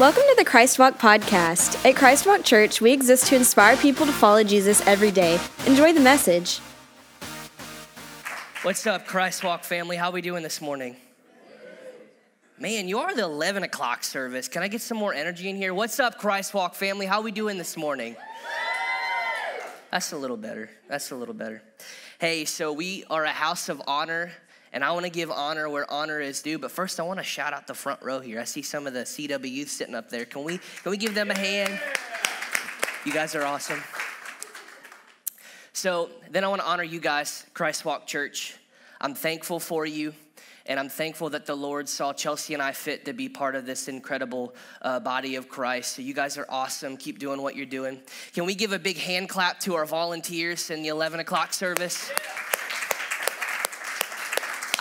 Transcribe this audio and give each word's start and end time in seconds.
Welcome 0.00 0.22
to 0.30 0.34
the 0.38 0.46
Christ 0.46 0.78
Walk 0.78 0.98
podcast. 0.98 1.86
At 1.86 1.94
Christ 1.94 2.24
Walk 2.24 2.42
Church, 2.42 2.80
we 2.80 2.90
exist 2.90 3.26
to 3.26 3.36
inspire 3.36 3.76
people 3.76 4.06
to 4.06 4.12
follow 4.12 4.42
Jesus 4.42 4.80
every 4.86 5.10
day. 5.10 5.38
Enjoy 5.66 5.92
the 5.92 6.00
message. 6.00 6.60
What's 8.62 8.86
up, 8.86 9.06
Christ 9.06 9.44
Walk 9.44 9.62
family? 9.62 9.96
How 9.96 10.10
we 10.10 10.22
doing 10.22 10.42
this 10.42 10.62
morning? 10.62 10.96
Man, 12.58 12.88
you 12.88 13.00
are 13.00 13.14
the 13.14 13.24
11 13.24 13.62
o'clock 13.62 14.02
service. 14.02 14.48
Can 14.48 14.62
I 14.62 14.68
get 14.68 14.80
some 14.80 14.96
more 14.96 15.12
energy 15.12 15.50
in 15.50 15.56
here? 15.56 15.74
What's 15.74 16.00
up, 16.00 16.16
Christ 16.16 16.54
Walk 16.54 16.74
family? 16.74 17.04
How 17.04 17.20
we 17.20 17.30
doing 17.30 17.58
this 17.58 17.76
morning? 17.76 18.16
That's 19.92 20.12
a 20.12 20.16
little 20.16 20.38
better. 20.38 20.70
That's 20.88 21.10
a 21.10 21.14
little 21.14 21.34
better. 21.34 21.62
Hey, 22.18 22.46
so 22.46 22.72
we 22.72 23.04
are 23.10 23.24
a 23.24 23.32
house 23.32 23.68
of 23.68 23.82
honor 23.86 24.32
and 24.72 24.84
I 24.84 24.92
want 24.92 25.04
to 25.04 25.10
give 25.10 25.30
honor 25.30 25.68
where 25.68 25.90
honor 25.90 26.20
is 26.20 26.42
due. 26.42 26.58
But 26.58 26.70
first, 26.70 27.00
I 27.00 27.02
want 27.02 27.18
to 27.18 27.24
shout 27.24 27.52
out 27.52 27.66
the 27.66 27.74
front 27.74 28.02
row 28.02 28.20
here. 28.20 28.40
I 28.40 28.44
see 28.44 28.62
some 28.62 28.86
of 28.86 28.92
the 28.92 29.00
CW 29.00 29.50
youth 29.50 29.68
sitting 29.68 29.94
up 29.94 30.10
there. 30.10 30.24
Can 30.24 30.44
we 30.44 30.58
can 30.58 30.90
we 30.90 30.96
give 30.96 31.14
them 31.14 31.30
a 31.30 31.38
hand? 31.38 31.80
You 33.04 33.12
guys 33.12 33.34
are 33.34 33.44
awesome. 33.44 33.82
So 35.72 36.10
then 36.30 36.44
I 36.44 36.48
want 36.48 36.60
to 36.60 36.68
honor 36.68 36.82
you 36.82 37.00
guys, 37.00 37.46
Christ 37.54 37.84
Walk 37.84 38.06
Church. 38.06 38.56
I'm 39.00 39.14
thankful 39.14 39.58
for 39.58 39.86
you. 39.86 40.12
And 40.66 40.78
I'm 40.78 40.90
thankful 40.90 41.30
that 41.30 41.46
the 41.46 41.54
Lord 41.54 41.88
saw 41.88 42.12
Chelsea 42.12 42.54
and 42.54 42.62
I 42.62 42.72
fit 42.72 43.06
to 43.06 43.12
be 43.12 43.28
part 43.28 43.56
of 43.56 43.66
this 43.66 43.88
incredible 43.88 44.54
uh, 44.82 45.00
body 45.00 45.36
of 45.36 45.48
Christ. 45.48 45.96
So, 45.96 46.02
you 46.02 46.14
guys 46.14 46.36
are 46.36 46.46
awesome. 46.48 46.96
Keep 46.96 47.18
doing 47.18 47.42
what 47.42 47.56
you're 47.56 47.66
doing. 47.66 48.00
Can 48.34 48.44
we 48.44 48.54
give 48.54 48.72
a 48.72 48.78
big 48.78 48.98
hand 48.98 49.28
clap 49.28 49.58
to 49.60 49.74
our 49.74 49.86
volunteers 49.86 50.70
in 50.70 50.82
the 50.82 50.88
11 50.88 51.18
o'clock 51.18 51.54
service? 51.54 52.12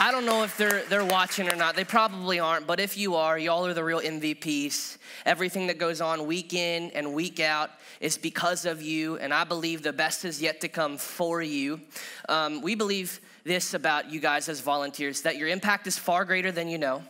I 0.02 0.12
don't 0.12 0.26
know 0.26 0.44
if 0.44 0.56
they're 0.56 0.84
they're 0.86 1.04
watching 1.04 1.52
or 1.52 1.58
not. 1.58 1.76
They 1.76 1.84
probably 1.84 2.40
aren't, 2.40 2.66
but 2.66 2.80
if 2.80 2.98
you 2.98 3.16
are, 3.16 3.38
y'all 3.38 3.66
are 3.66 3.74
the 3.74 3.84
real 3.84 4.00
MVPs. 4.00 4.98
Everything 5.26 5.68
that 5.68 5.78
goes 5.78 6.00
on 6.00 6.26
week 6.26 6.54
in 6.54 6.90
and 6.92 7.14
week 7.14 7.42
out 7.42 7.70
is 8.00 8.18
because 8.18 8.66
of 8.66 8.82
you, 8.82 9.18
and 9.18 9.34
I 9.34 9.44
believe 9.44 9.84
the 9.84 9.92
best 9.92 10.24
is 10.24 10.42
yet 10.42 10.62
to 10.62 10.70
come 10.70 10.98
for 10.98 11.42
you. 11.42 11.82
Um, 12.30 12.62
we 12.62 12.76
believe 12.76 13.20
this 13.44 13.74
about 13.74 14.10
you 14.10 14.22
guys 14.22 14.48
as 14.48 14.62
volunteers 14.62 15.24
that 15.24 15.36
your 15.36 15.50
impact 15.50 15.86
is 15.86 15.98
far 15.98 16.24
greater 16.24 16.54
than 16.54 16.70
you 16.70 16.78
know 16.78 17.04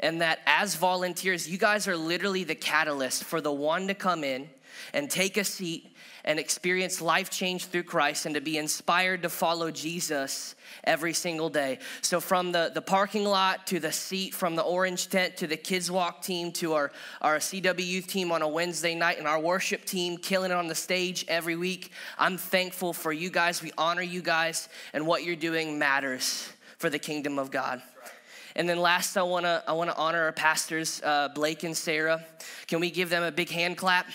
and 0.00 0.20
that 0.20 0.40
as 0.46 0.74
volunteers, 0.74 1.48
you 1.48 1.58
guys 1.58 1.88
are 1.88 1.96
literally 1.96 2.44
the 2.44 2.54
catalyst 2.54 3.24
for 3.24 3.40
the 3.40 3.52
one 3.52 3.88
to 3.88 3.94
come 3.94 4.22
in 4.22 4.48
and 4.92 5.10
take 5.10 5.36
a 5.36 5.44
seat 5.44 5.96
and 6.28 6.38
experience 6.38 7.00
life 7.00 7.30
change 7.30 7.64
through 7.64 7.84
Christ 7.84 8.26
and 8.26 8.34
to 8.34 8.42
be 8.42 8.58
inspired 8.58 9.22
to 9.22 9.30
follow 9.30 9.70
Jesus 9.70 10.54
every 10.84 11.14
single 11.14 11.48
day. 11.48 11.78
So, 12.02 12.20
from 12.20 12.52
the, 12.52 12.70
the 12.72 12.82
parking 12.82 13.24
lot 13.24 13.66
to 13.68 13.80
the 13.80 13.90
seat, 13.90 14.34
from 14.34 14.54
the 14.54 14.62
orange 14.62 15.08
tent 15.08 15.38
to 15.38 15.46
the 15.46 15.56
kids' 15.56 15.90
walk 15.90 16.20
team 16.20 16.52
to 16.52 16.74
our, 16.74 16.92
our 17.22 17.38
CW 17.38 17.84
youth 17.84 18.06
team 18.06 18.30
on 18.30 18.42
a 18.42 18.48
Wednesday 18.48 18.94
night 18.94 19.18
and 19.18 19.26
our 19.26 19.40
worship 19.40 19.86
team 19.86 20.18
killing 20.18 20.50
it 20.50 20.54
on 20.54 20.68
the 20.68 20.74
stage 20.74 21.24
every 21.28 21.56
week, 21.56 21.92
I'm 22.18 22.36
thankful 22.36 22.92
for 22.92 23.10
you 23.10 23.30
guys. 23.30 23.62
We 23.62 23.72
honor 23.78 24.02
you 24.02 24.20
guys, 24.20 24.68
and 24.92 25.06
what 25.06 25.24
you're 25.24 25.34
doing 25.34 25.78
matters 25.78 26.52
for 26.76 26.90
the 26.90 26.98
kingdom 26.98 27.38
of 27.38 27.50
God. 27.50 27.80
And 28.54 28.68
then 28.68 28.80
last, 28.80 29.16
I 29.16 29.22
wanna, 29.22 29.62
I 29.66 29.72
wanna 29.72 29.94
honor 29.96 30.24
our 30.24 30.32
pastors, 30.32 31.00
uh, 31.02 31.28
Blake 31.28 31.62
and 31.62 31.74
Sarah. 31.76 32.22
Can 32.66 32.80
we 32.80 32.90
give 32.90 33.08
them 33.08 33.22
a 33.22 33.32
big 33.32 33.48
hand 33.48 33.78
clap? 33.78 34.06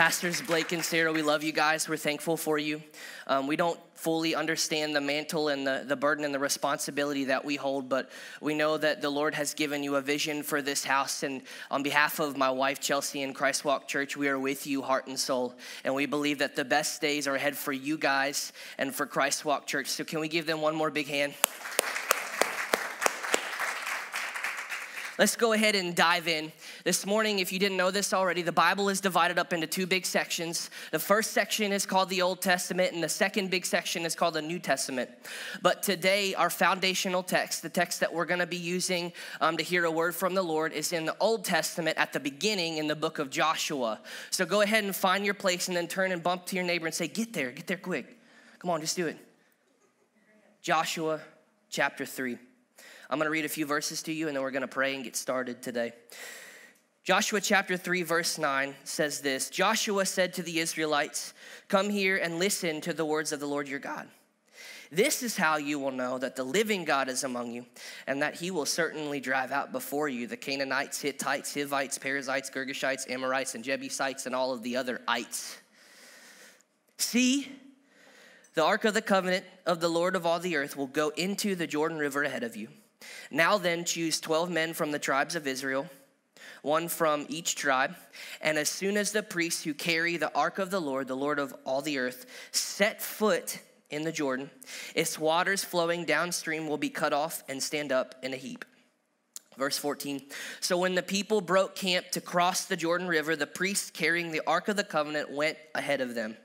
Pastors 0.00 0.40
Blake 0.40 0.72
and 0.72 0.82
Sarah, 0.82 1.12
we 1.12 1.20
love 1.20 1.44
you 1.44 1.52
guys. 1.52 1.86
We're 1.86 1.98
thankful 1.98 2.38
for 2.38 2.56
you. 2.56 2.82
Um, 3.26 3.46
we 3.46 3.54
don't 3.54 3.78
fully 3.92 4.34
understand 4.34 4.96
the 4.96 5.00
mantle 5.02 5.48
and 5.48 5.66
the, 5.66 5.84
the 5.86 5.94
burden 5.94 6.24
and 6.24 6.32
the 6.32 6.38
responsibility 6.38 7.24
that 7.24 7.44
we 7.44 7.56
hold, 7.56 7.90
but 7.90 8.10
we 8.40 8.54
know 8.54 8.78
that 8.78 9.02
the 9.02 9.10
Lord 9.10 9.34
has 9.34 9.52
given 9.52 9.82
you 9.82 9.96
a 9.96 10.00
vision 10.00 10.42
for 10.42 10.62
this 10.62 10.86
house. 10.86 11.22
And 11.22 11.42
on 11.70 11.82
behalf 11.82 12.18
of 12.18 12.38
my 12.38 12.48
wife, 12.48 12.80
Chelsea, 12.80 13.22
and 13.22 13.34
Christ 13.34 13.62
Walk 13.66 13.88
Church, 13.88 14.16
we 14.16 14.28
are 14.28 14.38
with 14.38 14.66
you, 14.66 14.80
heart 14.80 15.06
and 15.06 15.20
soul. 15.20 15.54
And 15.84 15.94
we 15.94 16.06
believe 16.06 16.38
that 16.38 16.56
the 16.56 16.64
best 16.64 17.02
days 17.02 17.28
are 17.28 17.34
ahead 17.34 17.54
for 17.54 17.74
you 17.74 17.98
guys 17.98 18.54
and 18.78 18.94
for 18.94 19.04
Christ 19.04 19.44
Walk 19.44 19.66
Church. 19.66 19.88
So, 19.88 20.02
can 20.02 20.20
we 20.20 20.28
give 20.28 20.46
them 20.46 20.62
one 20.62 20.74
more 20.74 20.90
big 20.90 21.08
hand? 21.08 21.34
Let's 25.18 25.36
go 25.36 25.52
ahead 25.52 25.74
and 25.74 25.94
dive 25.94 26.28
in. 26.28 26.52
This 26.84 27.04
morning, 27.04 27.40
if 27.40 27.52
you 27.52 27.58
didn't 27.58 27.76
know 27.76 27.90
this 27.90 28.14
already, 28.14 28.42
the 28.42 28.52
Bible 28.52 28.88
is 28.88 29.00
divided 29.00 29.38
up 29.38 29.52
into 29.52 29.66
two 29.66 29.86
big 29.86 30.06
sections. 30.06 30.70
The 30.92 30.98
first 30.98 31.32
section 31.32 31.72
is 31.72 31.84
called 31.84 32.08
the 32.08 32.22
Old 32.22 32.40
Testament, 32.40 32.94
and 32.94 33.02
the 33.02 33.08
second 33.08 33.50
big 33.50 33.66
section 33.66 34.06
is 34.06 34.14
called 34.14 34.34
the 34.34 34.42
New 34.42 34.58
Testament. 34.58 35.10
But 35.62 35.82
today, 35.82 36.34
our 36.34 36.48
foundational 36.48 37.22
text, 37.22 37.62
the 37.62 37.68
text 37.68 38.00
that 38.00 38.12
we're 38.12 38.24
going 38.24 38.40
to 38.40 38.46
be 38.46 38.56
using 38.56 39.12
um, 39.40 39.56
to 39.56 39.62
hear 39.62 39.84
a 39.84 39.90
word 39.90 40.14
from 40.14 40.34
the 40.34 40.42
Lord, 40.42 40.72
is 40.72 40.92
in 40.92 41.04
the 41.04 41.16
Old 41.20 41.44
Testament 41.44 41.98
at 41.98 42.12
the 42.12 42.20
beginning 42.20 42.78
in 42.78 42.86
the 42.86 42.96
book 42.96 43.18
of 43.18 43.30
Joshua. 43.30 44.00
So 44.30 44.46
go 44.46 44.62
ahead 44.62 44.84
and 44.84 44.94
find 44.94 45.24
your 45.24 45.34
place 45.34 45.68
and 45.68 45.76
then 45.76 45.88
turn 45.88 46.12
and 46.12 46.22
bump 46.22 46.46
to 46.46 46.56
your 46.56 46.64
neighbor 46.64 46.86
and 46.86 46.94
say, 46.94 47.08
Get 47.08 47.32
there, 47.32 47.50
get 47.50 47.66
there 47.66 47.76
quick. 47.76 48.18
Come 48.58 48.70
on, 48.70 48.80
just 48.80 48.96
do 48.96 49.06
it. 49.06 49.18
Joshua 50.62 51.20
chapter 51.68 52.06
3. 52.06 52.38
I'm 53.10 53.18
going 53.18 53.26
to 53.26 53.32
read 53.32 53.44
a 53.44 53.48
few 53.48 53.66
verses 53.66 54.04
to 54.04 54.12
you 54.12 54.28
and 54.28 54.36
then 54.36 54.42
we're 54.42 54.52
going 54.52 54.62
to 54.62 54.68
pray 54.68 54.94
and 54.94 55.02
get 55.02 55.16
started 55.16 55.62
today. 55.62 55.92
Joshua 57.02 57.40
chapter 57.40 57.76
3, 57.76 58.02
verse 58.02 58.38
9 58.38 58.72
says 58.84 59.20
this 59.20 59.50
Joshua 59.50 60.06
said 60.06 60.32
to 60.34 60.44
the 60.44 60.60
Israelites, 60.60 61.34
Come 61.66 61.90
here 61.90 62.16
and 62.18 62.38
listen 62.38 62.80
to 62.82 62.92
the 62.92 63.04
words 63.04 63.32
of 63.32 63.40
the 63.40 63.46
Lord 63.46 63.66
your 63.66 63.80
God. 63.80 64.06
This 64.92 65.24
is 65.24 65.36
how 65.36 65.56
you 65.56 65.80
will 65.80 65.90
know 65.90 66.18
that 66.18 66.36
the 66.36 66.44
living 66.44 66.84
God 66.84 67.08
is 67.08 67.24
among 67.24 67.52
you, 67.52 67.66
and 68.06 68.22
that 68.22 68.34
he 68.34 68.50
will 68.50 68.66
certainly 68.66 69.18
drive 69.18 69.50
out 69.50 69.72
before 69.72 70.08
you 70.08 70.26
the 70.26 70.36
Canaanites, 70.36 71.00
Hittites, 71.00 71.54
Hivites, 71.54 71.98
Perizzites, 71.98 72.50
Girgashites, 72.50 73.10
Amorites, 73.10 73.54
and 73.54 73.64
Jebusites, 73.64 74.26
and 74.26 74.34
all 74.34 74.52
of 74.52 74.62
the 74.62 74.76
other 74.76 75.00
ites. 75.08 75.58
See, 76.98 77.48
the 78.54 78.64
ark 78.64 78.84
of 78.84 78.94
the 78.94 79.02
covenant 79.02 79.44
of 79.64 79.80
the 79.80 79.88
Lord 79.88 80.16
of 80.16 80.26
all 80.26 80.40
the 80.40 80.56
earth 80.56 80.76
will 80.76 80.88
go 80.88 81.10
into 81.10 81.54
the 81.54 81.66
Jordan 81.66 81.98
River 81.98 82.24
ahead 82.24 82.42
of 82.42 82.56
you. 82.56 82.68
Now 83.30 83.58
then, 83.58 83.84
choose 83.84 84.20
12 84.20 84.50
men 84.50 84.72
from 84.72 84.90
the 84.90 84.98
tribes 84.98 85.34
of 85.34 85.46
Israel, 85.46 85.88
one 86.62 86.88
from 86.88 87.26
each 87.28 87.54
tribe. 87.54 87.94
And 88.40 88.58
as 88.58 88.68
soon 88.68 88.96
as 88.96 89.12
the 89.12 89.22
priests 89.22 89.64
who 89.64 89.74
carry 89.74 90.16
the 90.16 90.34
ark 90.34 90.58
of 90.58 90.70
the 90.70 90.80
Lord, 90.80 91.08
the 91.08 91.16
Lord 91.16 91.38
of 91.38 91.54
all 91.64 91.82
the 91.82 91.98
earth, 91.98 92.26
set 92.52 93.02
foot 93.02 93.60
in 93.90 94.04
the 94.04 94.12
Jordan, 94.12 94.50
its 94.94 95.18
waters 95.18 95.64
flowing 95.64 96.04
downstream 96.04 96.68
will 96.68 96.78
be 96.78 96.90
cut 96.90 97.12
off 97.12 97.42
and 97.48 97.62
stand 97.62 97.92
up 97.92 98.14
in 98.22 98.32
a 98.32 98.36
heap. 98.36 98.64
Verse 99.56 99.76
14. 99.76 100.22
So 100.60 100.78
when 100.78 100.94
the 100.94 101.02
people 101.02 101.40
broke 101.40 101.74
camp 101.74 102.10
to 102.12 102.20
cross 102.20 102.64
the 102.64 102.76
Jordan 102.76 103.08
River, 103.08 103.36
the 103.36 103.46
priests 103.46 103.90
carrying 103.90 104.30
the 104.30 104.42
Ark 104.46 104.68
of 104.68 104.76
the 104.76 104.84
Covenant 104.84 105.30
went 105.30 105.58
ahead 105.74 106.00
of 106.00 106.14
them. 106.14 106.36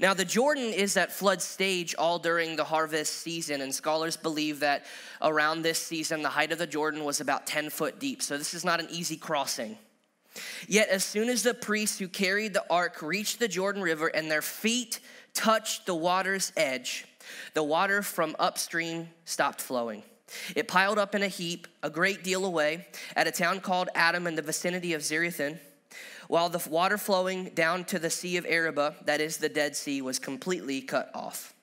Now, 0.00 0.14
the 0.14 0.24
Jordan 0.24 0.72
is 0.72 0.96
at 0.96 1.12
flood 1.12 1.40
stage 1.40 1.94
all 1.96 2.18
during 2.18 2.56
the 2.56 2.64
harvest 2.64 3.14
season, 3.16 3.60
and 3.60 3.74
scholars 3.74 4.16
believe 4.16 4.60
that 4.60 4.84
around 5.22 5.62
this 5.62 5.78
season, 5.78 6.22
the 6.22 6.28
height 6.28 6.52
of 6.52 6.58
the 6.58 6.66
Jordan 6.66 7.04
was 7.04 7.20
about 7.20 7.46
10 7.46 7.70
foot 7.70 7.98
deep. 7.98 8.22
So, 8.22 8.36
this 8.36 8.54
is 8.54 8.64
not 8.64 8.80
an 8.80 8.88
easy 8.90 9.16
crossing. 9.16 9.78
Yet, 10.66 10.88
as 10.88 11.04
soon 11.04 11.28
as 11.28 11.42
the 11.42 11.54
priests 11.54 11.98
who 11.98 12.08
carried 12.08 12.54
the 12.54 12.64
ark 12.68 13.02
reached 13.02 13.38
the 13.38 13.48
Jordan 13.48 13.82
River 13.82 14.08
and 14.08 14.30
their 14.30 14.42
feet 14.42 15.00
touched 15.32 15.86
the 15.86 15.94
water's 15.94 16.52
edge, 16.56 17.06
the 17.54 17.62
water 17.62 18.02
from 18.02 18.34
upstream 18.38 19.08
stopped 19.24 19.60
flowing. 19.60 20.02
It 20.56 20.68
piled 20.68 20.98
up 20.98 21.14
in 21.14 21.22
a 21.22 21.28
heap 21.28 21.68
a 21.82 21.90
great 21.90 22.24
deal 22.24 22.44
away 22.44 22.86
at 23.14 23.26
a 23.26 23.30
town 23.30 23.60
called 23.60 23.88
Adam 23.94 24.26
in 24.26 24.34
the 24.34 24.42
vicinity 24.42 24.94
of 24.94 25.02
Zarethan 25.02 25.58
while 26.28 26.48
the 26.48 26.66
water 26.68 26.98
flowing 26.98 27.50
down 27.54 27.84
to 27.84 27.98
the 27.98 28.10
Sea 28.10 28.36
of 28.36 28.46
Arabah, 28.46 28.94
that 29.04 29.20
is 29.20 29.36
the 29.36 29.48
Dead 29.48 29.76
Sea, 29.76 30.02
was 30.02 30.18
completely 30.18 30.80
cut 30.80 31.10
off. 31.14 31.54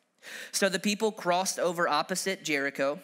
So 0.51 0.69
the 0.69 0.79
people 0.79 1.11
crossed 1.11 1.59
over 1.59 1.87
opposite 1.87 2.43
Jericho. 2.43 2.99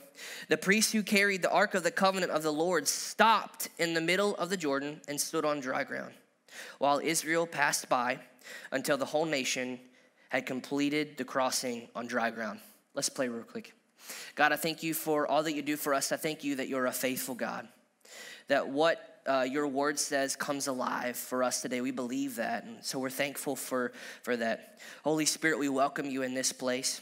The 0.49 0.57
priests 0.57 0.91
who 0.91 1.03
carried 1.03 1.41
the 1.41 1.51
Ark 1.51 1.73
of 1.73 1.83
the 1.83 1.91
Covenant 1.91 2.31
of 2.31 2.43
the 2.43 2.53
Lord 2.53 2.87
stopped 2.87 3.69
in 3.79 3.93
the 3.93 4.01
middle 4.01 4.35
of 4.35 4.49
the 4.49 4.57
Jordan 4.57 5.01
and 5.07 5.19
stood 5.19 5.45
on 5.45 5.59
dry 5.59 5.83
ground, 5.83 6.13
while 6.77 6.99
Israel 6.99 7.47
passed 7.47 7.89
by 7.89 8.19
until 8.71 8.97
the 8.97 9.05
whole 9.05 9.25
nation 9.25 9.79
had 10.29 10.45
completed 10.45 11.17
the 11.17 11.25
crossing 11.25 11.87
on 11.95 12.07
dry 12.07 12.29
ground. 12.29 12.59
Let's 12.93 13.09
play 13.09 13.27
real 13.27 13.43
quick. 13.43 13.73
God, 14.35 14.51
I 14.51 14.55
thank 14.55 14.83
you 14.83 14.93
for 14.93 15.27
all 15.27 15.43
that 15.43 15.53
you 15.53 15.61
do 15.61 15.75
for 15.75 15.93
us. 15.93 16.11
I 16.11 16.17
thank 16.17 16.43
you 16.43 16.55
that 16.55 16.67
you're 16.67 16.85
a 16.85 16.91
faithful 16.91 17.35
God, 17.35 17.67
that 18.47 18.69
what 18.69 19.16
uh, 19.27 19.45
your 19.49 19.67
word 19.67 19.99
says 19.99 20.35
comes 20.35 20.67
alive 20.67 21.17
for 21.17 21.43
us 21.43 21.61
today. 21.61 21.81
We 21.81 21.91
believe 21.91 22.35
that. 22.37 22.63
And 22.63 22.83
so 22.83 22.99
we're 22.99 23.09
thankful 23.09 23.55
for, 23.55 23.91
for 24.23 24.37
that. 24.37 24.79
Holy 25.03 25.25
Spirit, 25.25 25.59
we 25.59 25.69
welcome 25.69 26.09
you 26.09 26.23
in 26.23 26.33
this 26.33 26.51
place. 26.51 27.01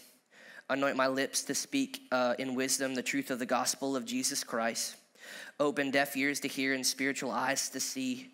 Anoint 0.69 0.97
my 0.97 1.07
lips 1.07 1.43
to 1.43 1.55
speak 1.55 2.01
uh, 2.11 2.33
in 2.39 2.55
wisdom 2.55 2.95
the 2.95 3.03
truth 3.03 3.29
of 3.29 3.37
the 3.37 3.45
gospel 3.45 3.95
of 3.95 4.05
Jesus 4.05 4.43
Christ. 4.43 4.95
Open 5.59 5.91
deaf 5.91 6.17
ears 6.17 6.39
to 6.41 6.47
hear 6.47 6.73
and 6.73 6.85
spiritual 6.85 7.31
eyes 7.31 7.69
to 7.69 7.79
see 7.79 8.31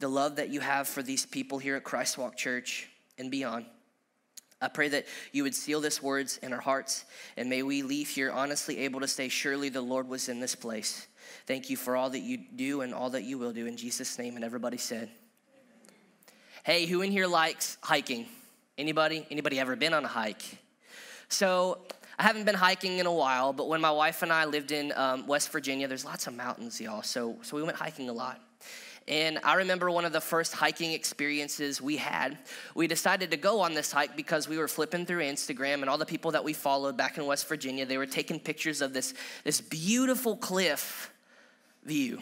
the 0.00 0.08
love 0.08 0.36
that 0.36 0.50
you 0.50 0.60
have 0.60 0.86
for 0.86 1.02
these 1.02 1.24
people 1.24 1.58
here 1.58 1.76
at 1.76 1.84
Christ 1.84 2.18
Walk 2.18 2.36
Church 2.36 2.88
and 3.18 3.30
beyond. 3.30 3.64
I 4.60 4.68
pray 4.68 4.88
that 4.88 5.06
you 5.32 5.42
would 5.42 5.54
seal 5.54 5.80
this 5.80 6.02
words 6.02 6.38
in 6.42 6.52
our 6.52 6.60
hearts, 6.60 7.04
and 7.36 7.50
may 7.50 7.62
we 7.62 7.82
leave 7.82 8.08
here 8.08 8.30
honestly 8.30 8.78
able 8.78 9.00
to 9.00 9.08
say, 9.08 9.28
Surely 9.28 9.68
the 9.68 9.80
Lord 9.80 10.08
was 10.08 10.28
in 10.28 10.40
this 10.40 10.54
place. 10.54 11.06
Thank 11.46 11.70
you 11.70 11.76
for 11.76 11.96
all 11.96 12.10
that 12.10 12.20
you 12.20 12.38
do 12.54 12.80
and 12.80 12.94
all 12.94 13.10
that 13.10 13.24
you 13.24 13.38
will 13.38 13.52
do. 13.52 13.66
In 13.66 13.76
Jesus' 13.76 14.18
name, 14.18 14.36
and 14.36 14.44
everybody 14.44 14.76
said, 14.76 15.10
Hey, 16.64 16.86
who 16.86 17.02
in 17.02 17.10
here 17.10 17.26
likes 17.26 17.76
hiking? 17.82 18.26
Anybody? 18.78 19.26
Anybody 19.30 19.60
ever 19.60 19.76
been 19.76 19.92
on 19.92 20.04
a 20.04 20.08
hike? 20.08 20.58
So 21.28 21.78
I 22.18 22.22
haven't 22.22 22.44
been 22.44 22.54
hiking 22.54 22.98
in 22.98 23.06
a 23.06 23.12
while, 23.12 23.52
but 23.52 23.68
when 23.68 23.80
my 23.80 23.90
wife 23.90 24.22
and 24.22 24.32
I 24.32 24.44
lived 24.44 24.72
in 24.72 24.92
um, 24.96 25.26
West 25.26 25.50
Virginia, 25.50 25.88
there's 25.88 26.04
lots 26.04 26.26
of 26.26 26.34
mountains, 26.34 26.80
y'all. 26.80 27.02
So, 27.02 27.36
so 27.42 27.56
we 27.56 27.62
went 27.62 27.76
hiking 27.76 28.08
a 28.08 28.12
lot. 28.12 28.40
And 29.06 29.38
I 29.44 29.56
remember 29.56 29.90
one 29.90 30.06
of 30.06 30.12
the 30.12 30.20
first 30.20 30.54
hiking 30.54 30.92
experiences 30.92 31.82
we 31.82 31.98
had. 31.98 32.38
We 32.74 32.86
decided 32.86 33.30
to 33.32 33.36
go 33.36 33.60
on 33.60 33.74
this 33.74 33.92
hike 33.92 34.16
because 34.16 34.48
we 34.48 34.56
were 34.56 34.68
flipping 34.68 35.04
through 35.04 35.22
Instagram 35.22 35.82
and 35.82 35.90
all 35.90 35.98
the 35.98 36.06
people 36.06 36.30
that 36.30 36.42
we 36.42 36.54
followed 36.54 36.96
back 36.96 37.18
in 37.18 37.26
West 37.26 37.46
Virginia, 37.46 37.84
they 37.84 37.98
were 37.98 38.06
taking 38.06 38.40
pictures 38.40 38.80
of 38.80 38.94
this, 38.94 39.12
this 39.44 39.60
beautiful 39.60 40.36
cliff 40.36 41.10
view. 41.84 42.20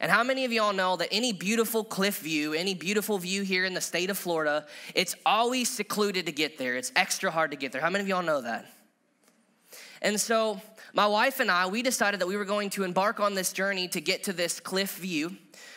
And 0.00 0.10
how 0.10 0.24
many 0.24 0.46
of 0.46 0.52
y'all 0.52 0.72
know 0.72 0.96
that 0.96 1.08
any 1.12 1.32
beautiful 1.32 1.84
cliff 1.84 2.20
view, 2.20 2.54
any 2.54 2.72
beautiful 2.74 3.18
view 3.18 3.42
here 3.42 3.66
in 3.66 3.74
the 3.74 3.82
state 3.82 4.08
of 4.08 4.16
Florida, 4.16 4.66
it's 4.94 5.14
always 5.26 5.68
secluded 5.68 6.24
to 6.26 6.32
get 6.32 6.56
there. 6.56 6.76
It's 6.76 6.90
extra 6.96 7.30
hard 7.30 7.50
to 7.50 7.56
get 7.56 7.70
there. 7.72 7.82
How 7.82 7.90
many 7.90 8.02
of 8.02 8.08
y'all 8.08 8.22
know 8.22 8.40
that? 8.40 8.66
And 10.00 10.18
so, 10.18 10.60
my 10.94 11.06
wife 11.06 11.38
and 11.40 11.50
I, 11.50 11.66
we 11.66 11.82
decided 11.82 12.20
that 12.20 12.26
we 12.26 12.36
were 12.36 12.46
going 12.46 12.70
to 12.70 12.84
embark 12.84 13.20
on 13.20 13.34
this 13.34 13.52
journey 13.52 13.88
to 13.88 14.00
get 14.00 14.24
to 14.24 14.32
this 14.32 14.58
cliff 14.58 14.96
view 14.96 15.36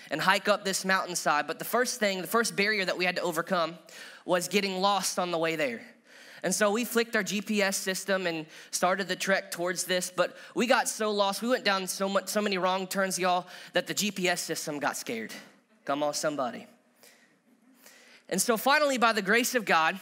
and 0.10 0.21
hike 0.21 0.48
up 0.48 0.63
this 0.63 0.86
mountainside. 0.86 1.45
But 1.45 1.60
the 1.60 1.65
first 1.65 2.00
thing, 2.00 2.21
the 2.21 2.27
first 2.27 2.56
barrier 2.56 2.86
that 2.86 2.98
we 2.98 3.04
had 3.04 3.18
to 3.18 3.21
overcome 3.21 3.77
was 4.25 4.48
getting 4.48 4.80
lost 4.80 5.19
on 5.19 5.31
the 5.31 5.38
way 5.38 5.57
there. 5.57 5.81
And 6.44 6.54
so 6.54 6.72
we 6.72 6.84
flicked 6.84 7.16
our 7.16 7.24
GPS 7.24 7.75
system 7.75 8.28
and 8.28 8.45
started 8.69 9.07
the 9.07 9.16
trek 9.16 9.50
towards 9.50 9.86
this, 9.86 10.12
but 10.13 10.36
we 10.54 10.68
got 10.68 10.90
so 10.90 11.10
lost. 11.10 11.42
We 11.42 11.48
went 11.48 11.63
down 11.63 11.88
so 11.88 12.10
much 12.10 12.28
so 12.28 12.42
many 12.42 12.57
wrong 12.57 12.86
turns, 12.86 13.18
y'all, 13.18 13.48
that 13.72 13.88
the 13.88 13.94
GPS 13.94 14.40
system 14.40 14.78
got 14.78 14.98
scared. 14.98 15.34
Come 15.86 16.04
on, 16.04 16.13
somebody. 16.13 16.68
And 18.28 18.42
so 18.42 18.57
finally, 18.57 18.98
by 18.98 19.13
the 19.13 19.22
grace 19.22 19.56
of 19.56 19.63
God, 19.63 19.98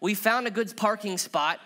we 0.00 0.14
found 0.14 0.46
a 0.46 0.50
good 0.50 0.76
parking 0.76 1.18
spot 1.18 1.58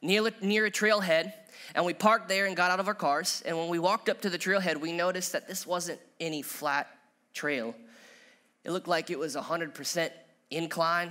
near, 0.00 0.30
near 0.40 0.66
a 0.66 0.70
trailhead, 0.70 1.32
and 1.74 1.84
we 1.84 1.92
parked 1.92 2.28
there 2.28 2.46
and 2.46 2.56
got 2.56 2.70
out 2.70 2.78
of 2.78 2.86
our 2.86 2.94
cars. 2.94 3.42
And 3.44 3.56
when 3.58 3.68
we 3.68 3.80
walked 3.80 4.08
up 4.08 4.20
to 4.20 4.30
the 4.30 4.38
trailhead, 4.38 4.80
we 4.80 4.92
noticed 4.92 5.32
that 5.32 5.48
this 5.48 5.66
wasn't 5.66 5.98
any 6.20 6.42
flat 6.42 6.88
trail. 7.34 7.74
It 8.62 8.70
looked 8.70 8.88
like 8.88 9.10
it 9.10 9.18
was 9.18 9.34
100% 9.34 10.10
incline 10.50 11.10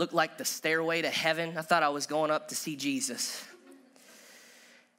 looked 0.00 0.14
like 0.14 0.38
the 0.38 0.44
stairway 0.46 1.02
to 1.02 1.10
heaven. 1.10 1.58
I 1.58 1.60
thought 1.60 1.82
I 1.82 1.90
was 1.90 2.06
going 2.06 2.30
up 2.30 2.48
to 2.48 2.54
see 2.54 2.74
Jesus. 2.74 3.44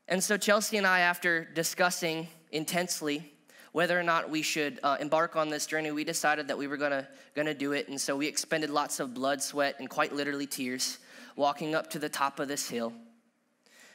And 0.07 0.23
so, 0.23 0.37
Chelsea 0.37 0.77
and 0.77 0.85
I, 0.85 0.99
after 0.99 1.43
discussing 1.43 2.27
intensely 2.51 3.33
whether 3.71 3.99
or 3.99 4.03
not 4.03 4.29
we 4.29 4.43
should 4.43 4.79
uh, 4.83 4.97
embark 4.99 5.35
on 5.35 5.49
this 5.49 5.65
journey, 5.65 5.89
we 5.89 6.03
decided 6.03 6.49
that 6.49 6.57
we 6.59 6.67
were 6.67 6.77
gonna, 6.77 7.07
gonna 7.33 7.55
do 7.55 7.71
it. 7.71 7.89
And 7.89 7.99
so, 7.99 8.15
we 8.15 8.27
expended 8.27 8.69
lots 8.69 8.99
of 8.99 9.15
blood, 9.15 9.41
sweat, 9.41 9.77
and 9.79 9.89
quite 9.89 10.13
literally 10.13 10.45
tears 10.45 10.99
walking 11.35 11.73
up 11.73 11.89
to 11.89 11.97
the 11.97 12.09
top 12.09 12.39
of 12.39 12.47
this 12.47 12.69
hill. 12.69 12.93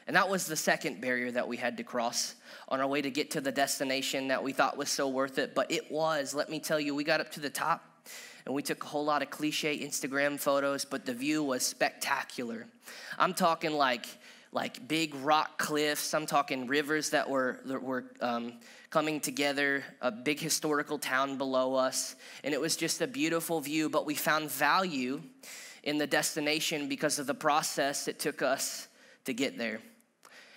And 0.08 0.16
that 0.16 0.28
was 0.28 0.46
the 0.46 0.56
second 0.56 1.00
barrier 1.00 1.30
that 1.30 1.46
we 1.46 1.56
had 1.56 1.76
to 1.76 1.84
cross 1.84 2.34
on 2.68 2.80
our 2.80 2.86
way 2.88 3.00
to 3.00 3.12
get 3.12 3.30
to 3.32 3.40
the 3.40 3.52
destination 3.52 4.26
that 4.26 4.42
we 4.42 4.52
thought 4.52 4.76
was 4.76 4.90
so 4.90 5.06
worth 5.06 5.38
it. 5.38 5.54
But 5.54 5.70
it 5.70 5.88
was, 5.88 6.34
let 6.34 6.50
me 6.50 6.58
tell 6.58 6.80
you, 6.80 6.96
we 6.96 7.04
got 7.04 7.20
up 7.20 7.30
to 7.32 7.40
the 7.40 7.50
top 7.50 7.96
and 8.46 8.54
we 8.54 8.62
took 8.62 8.84
a 8.84 8.87
whole 8.87 9.04
lot 9.04 9.22
of 9.22 9.31
cliche 9.31 9.78
Instagram 9.78 10.38
photos, 10.38 10.84
but 10.84 11.04
the 11.04 11.12
view 11.12 11.43
was 11.43 11.64
spectacular. 11.64 12.66
I'm 13.19 13.34
talking 13.34 13.72
like 13.72 14.06
like 14.52 14.88
big 14.88 15.14
rock 15.16 15.58
cliffs. 15.58 16.14
I'm 16.14 16.25
talking 16.25 16.66
rivers 16.66 17.10
that 17.10 17.28
were 17.28 17.60
that 17.66 17.82
were 17.82 18.04
um, 18.20 18.54
coming 18.88 19.20
together, 19.20 19.84
a 20.00 20.12
big 20.12 20.38
historical 20.38 20.98
town 20.98 21.37
below 21.37 21.75
us, 21.75 22.14
and 22.44 22.54
it 22.54 22.60
was 22.60 22.76
just 22.76 23.02
a 23.02 23.06
beautiful 23.06 23.60
view. 23.60 23.90
But 23.90 24.06
we 24.06 24.14
found 24.14 24.50
value 24.50 25.20
in 25.82 25.99
the 25.99 26.06
destination 26.06 26.88
because 26.88 27.19
of 27.19 27.26
the 27.26 27.34
process 27.34 28.06
it 28.08 28.19
took 28.20 28.42
us 28.42 28.88
to 29.25 29.34
get 29.34 29.58
there. 29.58 29.81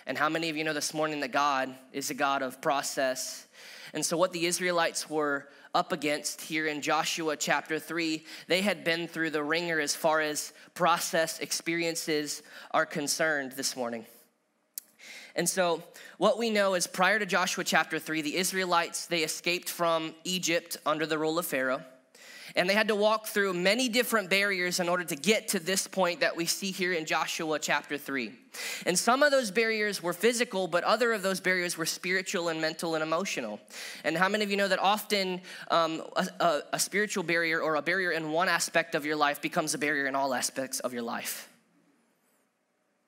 And 0.06 0.18
how 0.18 0.30
many 0.30 0.50
of 0.50 0.58
you 0.58 0.64
know 0.64 0.74
this 0.74 0.94
morning 0.94 1.20
that 1.22 1.32
God 1.32 1.74
is 1.92 2.10
a 2.10 2.16
God 2.16 2.42
of 2.44 2.62
process? 2.62 3.48
And 3.94 4.06
so, 4.06 4.16
what 4.16 4.32
the 4.32 4.46
Israelites 4.46 5.10
were 5.10 5.48
up 5.74 5.92
against 5.92 6.42
here 6.42 6.68
in 6.68 6.82
Joshua 6.82 7.38
chapter 7.38 7.80
3, 7.80 8.24
they 8.48 8.62
had 8.62 8.84
been 8.84 9.08
through 9.08 9.30
the 9.30 9.44
ringer 9.44 9.80
as 9.80 9.96
far 9.96 10.22
as 10.22 10.54
process 10.74 11.40
experiences 11.40 12.42
are 12.72 12.86
concerned 12.86 13.54
this 13.54 13.76
morning. 13.76 14.06
And 15.36 15.48
so, 15.48 15.84
what 16.18 16.38
we 16.38 16.50
know 16.50 16.74
is 16.74 16.88
prior 16.88 17.20
to 17.20 17.26
Joshua 17.26 17.64
chapter 17.64 18.00
3, 18.00 18.22
the 18.22 18.36
Israelites, 18.36 19.06
they 19.06 19.24
escaped 19.24 19.70
from 19.70 20.16
Egypt 20.24 20.78
under 20.86 21.06
the 21.06 21.18
rule 21.18 21.40
of 21.40 21.46
Pharaoh. 21.46 21.84
And 22.60 22.70
they 22.70 22.74
had 22.74 22.90
to 22.90 22.96
walk 22.96 23.28
through 23.28 23.54
many 23.54 23.88
different 23.88 24.30
barriers 24.30 24.82
in 24.82 24.90
order 24.90 25.06
to 25.06 25.16
get 25.16 25.48
to 25.50 25.60
this 25.60 25.88
point 25.88 26.20
that 26.20 26.36
we 26.36 26.46
see 26.46 26.72
here 26.72 26.92
in 26.92 27.06
Joshua 27.06 27.58
chapter 27.58 27.98
3. 27.98 28.34
And 28.86 29.00
some 29.00 29.24
of 29.24 29.32
those 29.32 29.50
barriers 29.50 30.04
were 30.04 30.12
physical, 30.12 30.68
but 30.68 30.84
other 30.84 31.14
of 31.14 31.22
those 31.22 31.40
barriers 31.40 31.78
were 31.78 31.86
spiritual 31.86 32.50
and 32.50 32.60
mental 32.60 32.96
and 32.96 33.02
emotional. 33.02 33.62
And 34.04 34.18
how 34.18 34.28
many 34.28 34.44
of 34.44 34.52
you 34.52 34.58
know 34.58 34.68
that 34.68 34.80
often 34.80 35.40
um, 35.72 36.04
a, 36.18 36.28
a, 36.42 36.62
a 36.74 36.80
spiritual 36.80 37.24
barrier 37.24 37.62
or 37.62 37.76
a 37.76 37.82
barrier 37.82 38.12
in 38.12 38.30
one 38.30 38.50
aspect 38.50 38.94
of 38.94 39.06
your 39.06 39.16
life 39.16 39.42
becomes 39.42 39.74
a 39.74 39.78
barrier 39.78 40.08
in 40.08 40.14
all 40.14 40.34
aspects 40.34 40.82
of 40.82 40.92
your 40.92 41.04
life? 41.04 41.48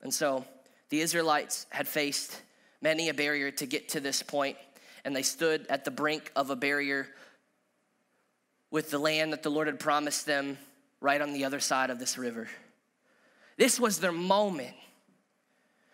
And 0.02 0.14
so 0.14 0.46
the 0.88 1.02
Israelites 1.02 1.66
had 1.72 1.90
faced 1.90 2.42
many 2.80 3.10
a 3.10 3.14
barrier 3.14 3.52
to 3.52 3.66
get 3.66 3.90
to 3.90 4.00
this 4.00 4.24
point, 4.24 4.56
and 5.04 5.14
they 5.14 5.24
stood 5.24 5.68
at 5.68 5.84
the 5.84 5.92
brink 5.92 6.32
of 6.38 6.52
a 6.52 6.56
barrier 6.56 7.10
with 8.72 8.90
the 8.90 8.98
land 8.98 9.34
that 9.34 9.44
the 9.44 9.52
Lord 9.52 9.68
had 9.68 9.80
promised 9.80 10.26
them 10.26 10.58
right 11.02 11.22
on 11.22 11.34
the 11.34 11.46
other 11.46 11.60
side 11.60 11.90
of 11.90 12.00
this 12.00 12.18
river. 12.18 12.48
This 13.58 13.80
was 13.80 14.00
their 14.00 14.12
moment. 14.12 14.74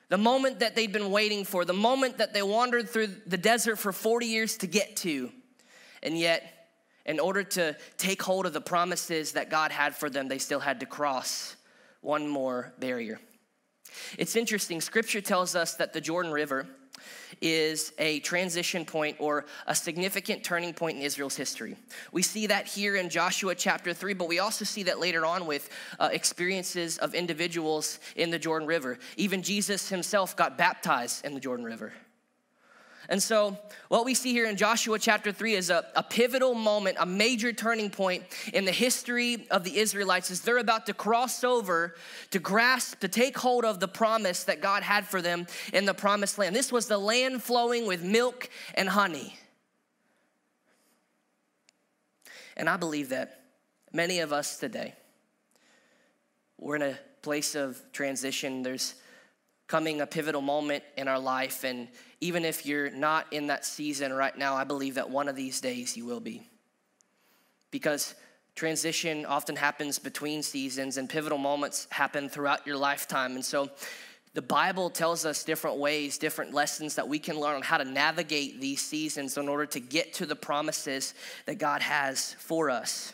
The 0.10 0.18
moment 0.18 0.60
that 0.60 0.76
they'd 0.76 0.94
been 0.94 1.12
waiting 1.12 1.44
for, 1.44 1.66
the 1.66 1.74
moment 1.74 2.20
that 2.20 2.34
they 2.34 2.44
wandered 2.44 2.88
through 2.90 3.08
the 3.26 3.38
desert 3.38 3.78
for 3.78 3.92
40 3.92 4.26
years 4.28 4.58
to 4.58 4.68
get 4.68 4.96
to. 4.98 5.32
And 6.02 6.18
yet, 6.18 6.70
in 7.06 7.20
order 7.20 7.44
to 7.44 7.76
take 7.98 8.22
hold 8.22 8.46
of 8.46 8.54
the 8.54 8.62
promises 8.62 9.34
that 9.34 9.50
God 9.50 9.72
had 9.72 9.96
for 9.96 10.10
them, 10.10 10.28
they 10.28 10.38
still 10.38 10.60
had 10.60 10.80
to 10.82 10.86
cross 10.86 11.56
one 12.02 12.28
more 12.28 12.74
barrier. 12.80 13.20
It's 14.18 14.36
interesting, 14.36 14.80
scripture 14.80 15.22
tells 15.22 15.56
us 15.56 15.76
that 15.76 15.94
the 15.94 16.02
Jordan 16.02 16.32
River 16.32 16.68
is 17.42 17.94
a 17.98 18.20
transition 18.22 18.86
point 18.86 19.18
or 19.20 19.46
a 19.66 19.76
significant 19.76 20.44
turning 20.44 20.74
point 20.74 20.98
in 20.98 21.04
Israel's 21.04 21.36
history. 21.36 21.76
We 22.12 22.22
see 22.22 22.48
that 22.48 22.68
here 22.68 22.96
in 22.96 23.10
Joshua 23.10 23.56
chapter 23.56 23.94
3, 23.94 24.14
but 24.14 24.28
we 24.28 24.40
also 24.40 24.66
see 24.66 24.84
that 24.84 25.00
later 25.00 25.26
on 25.26 25.46
with 25.46 25.70
uh, 26.00 26.10
experiences 26.12 26.98
of 26.98 27.14
individuals 27.14 28.00
in 28.16 28.30
the 28.30 28.40
Jordan 28.40 28.68
River. 28.68 28.98
Even 29.18 29.42
Jesus 29.42 29.90
himself 29.90 30.36
got 30.36 30.58
baptized 30.58 31.26
in 31.26 31.34
the 31.34 31.40
Jordan 31.40 31.66
River. 31.66 31.94
And 33.10 33.24
so, 33.24 33.58
what 33.88 34.04
we 34.04 34.14
see 34.14 34.34
here 34.34 34.48
in 34.48 34.58
Joshua 34.58 35.00
chapter 35.00 35.32
3 35.32 35.54
is 35.54 35.70
a, 35.70 35.86
a, 35.96 36.04
pivotal 36.04 36.54
moment, 36.54 36.98
a 37.00 37.06
major 37.06 37.54
turning 37.54 37.90
point 37.90 38.24
in 38.54 38.66
the 38.66 38.72
history 38.72 39.48
of 39.50 39.64
the 39.64 39.78
Israelites 39.78 40.30
as 40.30 40.42
they're 40.42 40.58
about 40.58 40.88
to 40.88 40.94
cross 40.94 41.44
over 41.46 41.96
to 42.32 42.40
grasp, 42.40 43.00
to 43.00 43.08
take 43.08 43.38
hold 43.38 43.64
of 43.64 43.80
the 43.80 43.88
promise 43.88 44.44
that 44.44 44.62
God 44.62 44.84
had 44.84 45.06
for 45.06 45.22
them 45.22 45.48
in 45.72 45.86
the 45.86 45.94
promised 45.94 46.38
land. 46.38 46.54
This 46.54 46.72
was 46.72 46.88
the 46.88 46.98
land 46.98 47.42
flowing 47.42 47.88
with 47.88 48.04
milk 48.04 48.50
and 48.76 48.90
honey. 48.90 49.38
And 52.58 52.70
I 52.70 52.76
believe 52.76 53.10
that 53.10 53.42
many 53.94 54.20
of 54.20 54.34
us 54.34 54.58
today, 54.58 54.96
we're 56.58 56.76
in 56.76 56.82
a 56.82 57.00
place 57.22 57.56
of 57.56 57.82
transition. 57.94 58.64
There's 58.64 58.96
coming 59.68 60.02
a 60.02 60.08
pivotal 60.08 60.42
moment 60.42 60.84
in 60.98 61.08
our 61.08 61.20
life. 61.20 61.64
And 61.64 61.88
even 62.22 62.46
if 62.46 62.66
you're 62.66 62.90
not 62.90 63.32
in 63.32 63.48
that 63.48 63.66
season 63.66 64.14
right 64.14 64.38
now, 64.38 64.56
I 64.56 64.64
believe 64.64 64.96
that 64.96 65.10
one 65.10 65.28
of 65.28 65.36
these 65.36 65.62
days 65.62 65.96
you 65.96 66.06
will 66.06 66.22
be. 66.22 66.42
Because 67.70 68.16
transition 68.56 69.26
often 69.26 69.56
happens 69.56 70.00
between 70.00 70.42
seasons 70.42 70.98
and 70.98 71.10
pivotal 71.10 71.38
moments 71.38 71.88
happen 71.92 72.30
throughout 72.30 72.66
your 72.66 72.78
lifetime. 72.78 73.36
And 73.36 73.46
so 73.46 73.70
the 74.34 74.42
Bible 74.42 74.90
tells 74.90 75.26
us 75.26 75.44
different 75.44 75.78
ways, 75.78 76.18
different 76.18 76.54
lessons 76.54 76.96
that 76.96 77.08
we 77.08 77.20
can 77.20 77.40
learn 77.40 77.56
on 77.56 77.62
how 77.62 77.78
to 77.78 77.86
navigate 77.86 78.62
these 78.62 78.82
seasons 78.82 79.38
in 79.38 79.50
order 79.50 79.66
to 79.66 79.80
get 79.80 80.14
to 80.14 80.26
the 80.26 80.36
promises 80.36 81.14
that 81.46 81.58
God 81.58 81.82
has 81.82 82.36
for 82.40 82.70
us. 82.70 83.14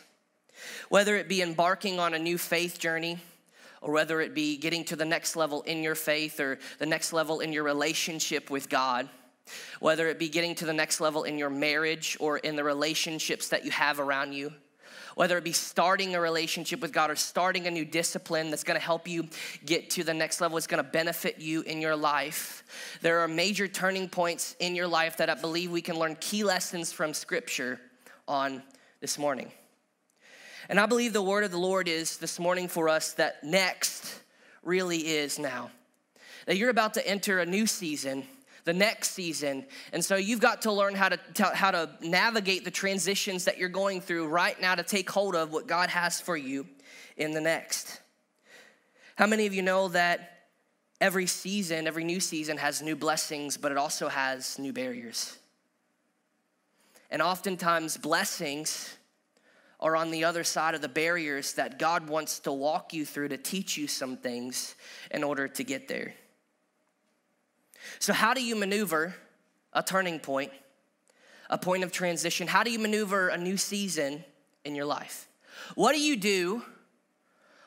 Whether 0.88 1.16
it 1.16 1.28
be 1.28 1.42
embarking 1.42 1.98
on 1.98 2.14
a 2.14 2.18
new 2.18 2.38
faith 2.38 2.78
journey, 2.78 3.18
or 3.84 3.92
whether 3.92 4.22
it 4.22 4.34
be 4.34 4.56
getting 4.56 4.82
to 4.82 4.96
the 4.96 5.04
next 5.04 5.36
level 5.36 5.60
in 5.62 5.82
your 5.82 5.94
faith 5.94 6.40
or 6.40 6.58
the 6.78 6.86
next 6.86 7.12
level 7.12 7.40
in 7.40 7.52
your 7.52 7.62
relationship 7.62 8.48
with 8.48 8.70
God, 8.70 9.10
whether 9.78 10.08
it 10.08 10.18
be 10.18 10.30
getting 10.30 10.54
to 10.54 10.64
the 10.64 10.72
next 10.72 11.02
level 11.02 11.24
in 11.24 11.36
your 11.36 11.50
marriage 11.50 12.16
or 12.18 12.38
in 12.38 12.56
the 12.56 12.64
relationships 12.64 13.48
that 13.48 13.62
you 13.62 13.70
have 13.70 14.00
around 14.00 14.32
you, 14.32 14.50
whether 15.16 15.36
it 15.36 15.44
be 15.44 15.52
starting 15.52 16.14
a 16.14 16.20
relationship 16.20 16.80
with 16.80 16.94
God 16.94 17.10
or 17.10 17.14
starting 17.14 17.66
a 17.66 17.70
new 17.70 17.84
discipline 17.84 18.48
that's 18.48 18.64
gonna 18.64 18.78
help 18.78 19.06
you 19.06 19.28
get 19.66 19.90
to 19.90 20.02
the 20.02 20.14
next 20.14 20.40
level, 20.40 20.56
it's 20.56 20.66
gonna 20.66 20.82
benefit 20.82 21.38
you 21.38 21.60
in 21.60 21.82
your 21.82 21.94
life. 21.94 22.64
There 23.02 23.20
are 23.20 23.28
major 23.28 23.68
turning 23.68 24.08
points 24.08 24.56
in 24.60 24.74
your 24.74 24.88
life 24.88 25.18
that 25.18 25.28
I 25.28 25.34
believe 25.34 25.70
we 25.70 25.82
can 25.82 25.98
learn 25.98 26.16
key 26.20 26.42
lessons 26.42 26.90
from 26.90 27.12
Scripture 27.12 27.78
on 28.26 28.62
this 29.00 29.18
morning. 29.18 29.52
And 30.68 30.80
I 30.80 30.86
believe 30.86 31.12
the 31.12 31.22
word 31.22 31.44
of 31.44 31.50
the 31.50 31.58
Lord 31.58 31.88
is 31.88 32.16
this 32.16 32.38
morning 32.38 32.68
for 32.68 32.88
us 32.88 33.12
that 33.14 33.44
next 33.44 34.20
really 34.62 34.98
is 34.98 35.38
now. 35.38 35.70
That 36.46 36.56
you're 36.56 36.70
about 36.70 36.94
to 36.94 37.06
enter 37.06 37.40
a 37.40 37.46
new 37.46 37.66
season 37.66 38.24
the 38.64 38.72
next 38.72 39.10
season. 39.10 39.66
And 39.92 40.04
so 40.04 40.16
you've 40.16 40.40
got 40.40 40.62
to 40.62 40.72
learn 40.72 40.94
how 40.94 41.10
to, 41.10 41.18
how 41.54 41.70
to 41.70 41.90
navigate 42.00 42.64
the 42.64 42.70
transitions 42.70 43.44
that 43.44 43.58
you're 43.58 43.68
going 43.68 44.00
through 44.00 44.28
right 44.28 44.58
now 44.60 44.74
to 44.74 44.82
take 44.82 45.10
hold 45.10 45.34
of 45.34 45.52
what 45.52 45.66
God 45.66 45.90
has 45.90 46.20
for 46.20 46.36
you 46.36 46.66
in 47.16 47.32
the 47.32 47.40
next. 47.40 48.00
How 49.16 49.26
many 49.26 49.46
of 49.46 49.54
you 49.54 49.62
know 49.62 49.88
that 49.88 50.48
every 51.00 51.26
season, 51.26 51.86
every 51.86 52.04
new 52.04 52.20
season 52.20 52.56
has 52.56 52.82
new 52.82 52.96
blessings, 52.96 53.56
but 53.56 53.70
it 53.70 53.78
also 53.78 54.08
has 54.08 54.58
new 54.58 54.72
barriers? 54.72 55.36
And 57.10 57.20
oftentimes, 57.22 57.96
blessings 57.96 58.96
are 59.84 59.96
on 59.96 60.10
the 60.10 60.24
other 60.24 60.42
side 60.42 60.74
of 60.74 60.80
the 60.80 60.88
barriers 60.88 61.52
that 61.52 61.78
God 61.78 62.08
wants 62.08 62.40
to 62.40 62.52
walk 62.52 62.94
you 62.94 63.04
through 63.04 63.28
to 63.28 63.36
teach 63.36 63.76
you 63.76 63.86
some 63.86 64.16
things 64.16 64.74
in 65.10 65.22
order 65.22 65.46
to 65.46 65.62
get 65.62 65.88
there. 65.88 66.14
So, 67.98 68.14
how 68.14 68.32
do 68.32 68.42
you 68.42 68.56
maneuver 68.56 69.14
a 69.74 69.82
turning 69.82 70.20
point, 70.20 70.50
a 71.50 71.58
point 71.58 71.84
of 71.84 71.92
transition? 71.92 72.48
How 72.48 72.62
do 72.62 72.70
you 72.70 72.78
maneuver 72.78 73.28
a 73.28 73.36
new 73.36 73.58
season 73.58 74.24
in 74.64 74.74
your 74.74 74.86
life? 74.86 75.28
What 75.74 75.92
do 75.92 76.00
you 76.00 76.16
do 76.16 76.62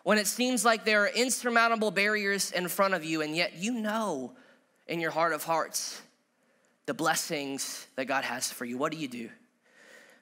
when 0.02 0.18
it 0.18 0.26
seems 0.26 0.66
like 0.66 0.86
there 0.86 1.04
are 1.04 1.10
insurmountable 1.10 1.92
barriers 1.92 2.52
in 2.52 2.68
front 2.68 2.96
of 2.96 3.06
you, 3.06 3.22
and 3.22 3.36
yet 3.36 3.58
you 3.58 3.74
know 3.74 4.34
in 4.88 5.00
your 5.00 5.12
heart 5.12 5.34
of 5.34 5.44
hearts 5.44 6.02
the 6.88 6.96
blessings 6.96 7.86
that 7.96 8.06
God 8.06 8.24
has 8.24 8.52
for 8.52 8.66
you? 8.66 8.76
What 8.80 8.92
do 8.92 8.98
you 8.98 9.08
do? 9.08 9.30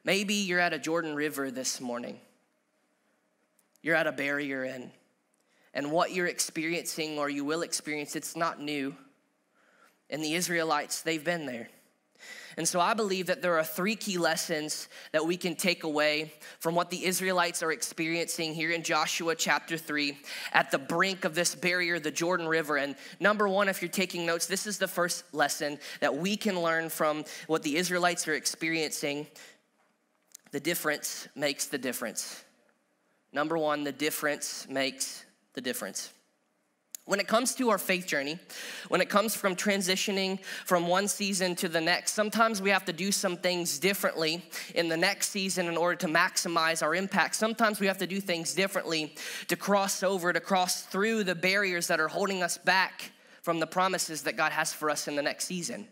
Maybe 0.06 0.36
you're 0.36 0.60
at 0.60 0.72
a 0.72 0.78
Jordan 0.78 1.16
River 1.16 1.50
this 1.50 1.82
morning. 1.82 2.20
You're 3.82 3.96
at 3.96 4.06
a 4.06 4.12
barrier, 4.12 4.64
and, 4.64 4.92
and 5.74 5.92
what 5.92 6.14
you're 6.14 6.28
experiencing 6.28 7.18
or 7.18 7.28
you 7.28 7.44
will 7.44 7.64
experience, 7.64 8.16
it's 8.16 8.36
not 8.36 8.62
new. 8.62 8.96
And 10.12 10.24
the 10.24 10.36
Israelites, 10.36 11.02
they've 11.02 11.24
been 11.24 11.48
there. 11.48 11.70
And 12.58 12.68
so 12.68 12.80
I 12.80 12.94
believe 12.94 13.28
that 13.28 13.42
there 13.42 13.58
are 13.58 13.64
three 13.64 13.96
key 13.96 14.18
lessons 14.18 14.88
that 15.12 15.26
we 15.26 15.36
can 15.36 15.56
take 15.56 15.84
away 15.84 16.34
from 16.60 16.74
what 16.74 16.90
the 16.90 17.04
Israelites 17.04 17.62
are 17.62 17.72
experiencing 17.72 18.54
here 18.54 18.72
in 18.72 18.82
Joshua 18.82 19.36
chapter 19.36 19.76
3 19.76 20.18
at 20.54 20.72
the 20.72 20.78
brink 20.78 21.26
of 21.26 21.36
this 21.36 21.54
barrier, 21.54 22.00
the 22.00 22.12
Jordan 22.12 22.48
River. 22.48 22.78
And 22.78 22.96
number 23.20 23.50
one, 23.50 23.68
if 23.68 23.82
you're 23.82 23.90
taking 23.90 24.26
notes, 24.26 24.46
this 24.46 24.68
is 24.68 24.78
the 24.78 24.88
first 24.88 25.34
lesson 25.34 25.80
that 26.00 26.16
we 26.16 26.38
can 26.38 26.62
learn 26.62 26.90
from 26.90 27.26
what 27.48 27.64
the 27.64 27.76
Israelites 27.76 28.28
are 28.28 28.36
experiencing. 28.36 29.28
The 30.52 30.60
difference 30.60 31.28
makes 31.36 31.68
the 31.68 31.78
difference. 31.78 32.44
Number 33.34 33.58
one, 33.58 33.84
the 33.84 33.92
difference 33.92 34.68
makes 34.70 35.26
the 35.54 35.62
difference. 35.62 36.12
When 37.08 37.20
it 37.20 37.28
comes 37.28 37.54
to 37.56 37.70
our 37.70 37.78
faith 37.78 38.08
journey, 38.08 38.40
when 38.88 39.00
it 39.00 39.10
comes 39.10 39.36
from 39.36 39.56
transitioning 39.56 40.42
from 40.66 40.88
one 40.88 41.08
season 41.08 41.56
to 41.58 41.70
the 41.70 41.80
next, 41.80 42.14
sometimes 42.14 42.64
we 42.64 42.72
have 42.72 42.86
to 42.86 42.94
do 42.94 43.12
some 43.12 43.38
things 43.38 43.78
differently 43.78 44.44
in 44.74 44.90
the 44.90 44.98
next 44.98 45.30
season 45.30 45.68
in 45.68 45.78
order 45.78 45.96
to 45.98 46.08
maximize 46.08 46.82
our 46.82 46.96
impact. 46.96 47.36
Sometimes 47.36 47.80
we 47.80 47.86
have 47.86 48.00
to 48.00 48.08
do 48.08 48.20
things 48.20 48.56
differently 48.56 49.16
to 49.50 49.56
cross 49.56 50.02
over, 50.02 50.34
to 50.34 50.40
cross 50.40 50.82
through 50.82 51.26
the 51.26 51.36
barriers 51.36 51.88
that 51.88 52.00
are 52.00 52.08
holding 52.08 52.42
us 52.42 52.58
back 52.58 53.12
from 53.44 53.60
the 53.60 53.68
promises 53.68 54.24
that 54.24 54.36
God 54.36 54.52
has 54.52 54.74
for 54.74 54.90
us 54.90 55.08
in 55.08 55.16
the 55.16 55.22
next 55.22 55.46
season. 55.46 55.88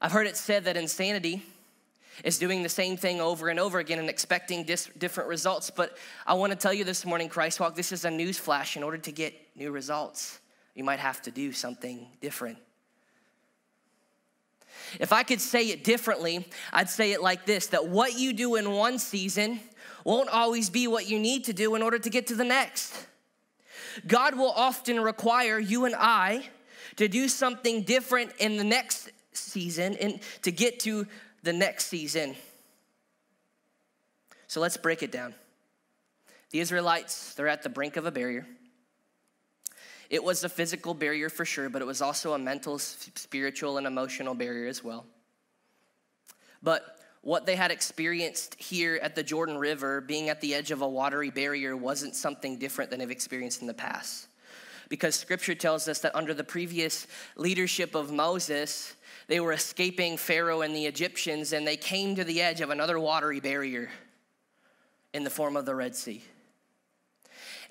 I've 0.00 0.12
heard 0.12 0.26
it 0.26 0.38
said 0.38 0.64
that 0.64 0.78
insanity 0.78 1.42
is 2.24 2.38
doing 2.38 2.62
the 2.62 2.68
same 2.68 2.96
thing 2.96 3.20
over 3.20 3.48
and 3.48 3.58
over 3.58 3.78
again 3.78 3.98
and 3.98 4.08
expecting 4.08 4.64
dis- 4.64 4.90
different 4.98 5.28
results. 5.28 5.70
But 5.70 5.96
I 6.26 6.34
want 6.34 6.52
to 6.52 6.58
tell 6.58 6.72
you 6.72 6.84
this 6.84 7.04
morning, 7.04 7.28
Christ 7.28 7.60
Walk, 7.60 7.74
this 7.74 7.92
is 7.92 8.04
a 8.04 8.10
news 8.10 8.38
flash. 8.38 8.76
In 8.76 8.82
order 8.82 8.98
to 8.98 9.12
get 9.12 9.34
new 9.54 9.70
results, 9.70 10.40
you 10.74 10.84
might 10.84 11.00
have 11.00 11.22
to 11.22 11.30
do 11.30 11.52
something 11.52 12.06
different. 12.20 12.58
If 15.00 15.12
I 15.12 15.22
could 15.22 15.40
say 15.40 15.68
it 15.70 15.84
differently, 15.84 16.46
I'd 16.72 16.88
say 16.88 17.12
it 17.12 17.22
like 17.22 17.46
this 17.46 17.68
that 17.68 17.88
what 17.88 18.18
you 18.18 18.32
do 18.32 18.56
in 18.56 18.70
one 18.70 18.98
season 18.98 19.60
won't 20.04 20.28
always 20.28 20.70
be 20.70 20.86
what 20.86 21.08
you 21.08 21.18
need 21.18 21.44
to 21.44 21.52
do 21.52 21.74
in 21.74 21.82
order 21.82 21.98
to 21.98 22.10
get 22.10 22.28
to 22.28 22.34
the 22.34 22.44
next. 22.44 22.94
God 24.06 24.36
will 24.36 24.52
often 24.52 25.00
require 25.00 25.58
you 25.58 25.84
and 25.84 25.94
I 25.96 26.48
to 26.96 27.08
do 27.08 27.28
something 27.28 27.82
different 27.82 28.32
in 28.38 28.56
the 28.56 28.64
next 28.64 29.10
season 29.32 29.96
and 29.96 30.20
to 30.42 30.52
get 30.52 30.80
to 30.80 31.06
the 31.46 31.52
next 31.52 31.86
season. 31.86 32.34
So 34.48 34.60
let's 34.60 34.76
break 34.76 35.02
it 35.02 35.10
down. 35.10 35.34
The 36.50 36.60
Israelites, 36.60 37.34
they're 37.34 37.48
at 37.48 37.62
the 37.62 37.68
brink 37.68 37.96
of 37.96 38.04
a 38.04 38.10
barrier. 38.10 38.46
It 40.10 40.22
was 40.22 40.44
a 40.44 40.48
physical 40.48 40.92
barrier 40.92 41.28
for 41.28 41.44
sure, 41.44 41.68
but 41.68 41.82
it 41.82 41.84
was 41.84 42.02
also 42.02 42.34
a 42.34 42.38
mental, 42.38 42.78
spiritual, 42.78 43.78
and 43.78 43.86
emotional 43.86 44.34
barrier 44.34 44.68
as 44.68 44.82
well. 44.82 45.06
But 46.62 46.98
what 47.22 47.46
they 47.46 47.56
had 47.56 47.70
experienced 47.70 48.54
here 48.56 48.98
at 49.02 49.14
the 49.14 49.22
Jordan 49.22 49.58
River, 49.58 50.00
being 50.00 50.28
at 50.28 50.40
the 50.40 50.54
edge 50.54 50.70
of 50.72 50.82
a 50.82 50.88
watery 50.88 51.30
barrier, 51.30 51.76
wasn't 51.76 52.14
something 52.14 52.58
different 52.58 52.90
than 52.90 53.00
they've 53.00 53.10
experienced 53.10 53.60
in 53.60 53.66
the 53.66 53.74
past. 53.74 54.28
Because 54.88 55.14
scripture 55.14 55.54
tells 55.54 55.88
us 55.88 55.98
that 56.00 56.14
under 56.14 56.32
the 56.32 56.44
previous 56.44 57.06
leadership 57.36 57.94
of 57.94 58.12
Moses, 58.12 58.94
they 59.26 59.40
were 59.40 59.52
escaping 59.52 60.16
Pharaoh 60.16 60.62
and 60.62 60.74
the 60.74 60.86
Egyptians, 60.86 61.52
and 61.52 61.66
they 61.66 61.76
came 61.76 62.14
to 62.14 62.24
the 62.24 62.40
edge 62.40 62.60
of 62.60 62.70
another 62.70 62.98
watery 63.00 63.40
barrier 63.40 63.90
in 65.12 65.24
the 65.24 65.30
form 65.30 65.56
of 65.56 65.66
the 65.66 65.74
Red 65.74 65.96
Sea. 65.96 66.22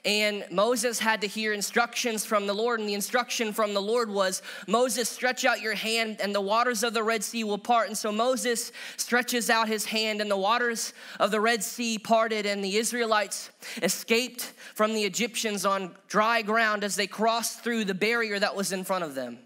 And 0.06 0.46
Moses 0.52 1.00
had 1.00 1.22
to 1.22 1.28
hear 1.28 1.52
instructions 1.52 2.26
from 2.26 2.46
the 2.46 2.54
Lord, 2.54 2.80
and 2.80 2.88
the 2.88 2.94
instruction 2.94 3.52
from 3.52 3.74
the 3.74 3.82
Lord 3.82 4.10
was 4.10 4.44
Moses, 4.68 5.10
stretch 5.10 5.46
out 5.46 5.62
your 5.62 5.74
hand, 5.74 6.18
and 6.22 6.34
the 6.34 6.42
waters 6.42 6.84
of 6.84 6.94
the 6.94 7.02
Red 7.02 7.24
Sea 7.24 7.44
will 7.44 7.58
part. 7.58 7.88
And 7.88 7.98
so 7.98 8.12
Moses 8.12 8.72
stretches 8.98 9.50
out 9.50 9.68
his 9.68 9.86
hand, 9.86 10.22
and 10.22 10.30
the 10.30 10.38
waters 10.38 10.94
of 11.20 11.32
the 11.32 11.42
Red 11.42 11.64
Sea 11.64 11.98
parted, 11.98 12.46
and 12.46 12.64
the 12.64 12.78
Israelites 12.78 13.50
escaped 13.82 14.54
from 14.76 14.94
the 14.94 15.04
Egyptians 15.04 15.66
on 15.66 15.96
dry 16.08 16.44
ground 16.44 16.84
as 16.84 16.96
they 16.96 17.08
crossed 17.08 17.64
through 17.64 17.86
the 17.86 17.96
barrier 17.96 18.38
that 18.38 18.56
was 18.56 18.72
in 18.72 18.84
front 18.84 19.04
of 19.04 19.16
them. 19.16 19.40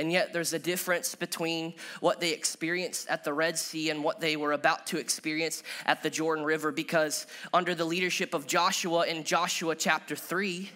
And 0.00 0.10
yet, 0.10 0.32
there's 0.32 0.54
a 0.54 0.58
difference 0.58 1.14
between 1.14 1.74
what 2.00 2.20
they 2.20 2.32
experienced 2.32 3.06
at 3.10 3.22
the 3.22 3.34
Red 3.34 3.58
Sea 3.58 3.90
and 3.90 4.02
what 4.02 4.18
they 4.18 4.34
were 4.34 4.52
about 4.52 4.86
to 4.86 4.98
experience 4.98 5.62
at 5.84 6.02
the 6.02 6.08
Jordan 6.08 6.42
River 6.42 6.72
because, 6.72 7.26
under 7.52 7.74
the 7.74 7.84
leadership 7.84 8.32
of 8.32 8.46
Joshua 8.46 9.06
in 9.06 9.24
Joshua 9.24 9.76
chapter 9.76 10.16
3, 10.16 10.70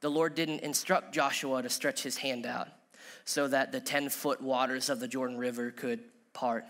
the 0.00 0.10
Lord 0.10 0.34
didn't 0.34 0.62
instruct 0.62 1.14
Joshua 1.14 1.62
to 1.62 1.68
stretch 1.68 2.02
his 2.02 2.16
hand 2.16 2.46
out 2.46 2.66
so 3.24 3.46
that 3.46 3.70
the 3.70 3.80
10 3.80 4.08
foot 4.08 4.42
waters 4.42 4.90
of 4.90 4.98
the 4.98 5.06
Jordan 5.06 5.38
River 5.38 5.70
could 5.70 6.00
part. 6.32 6.64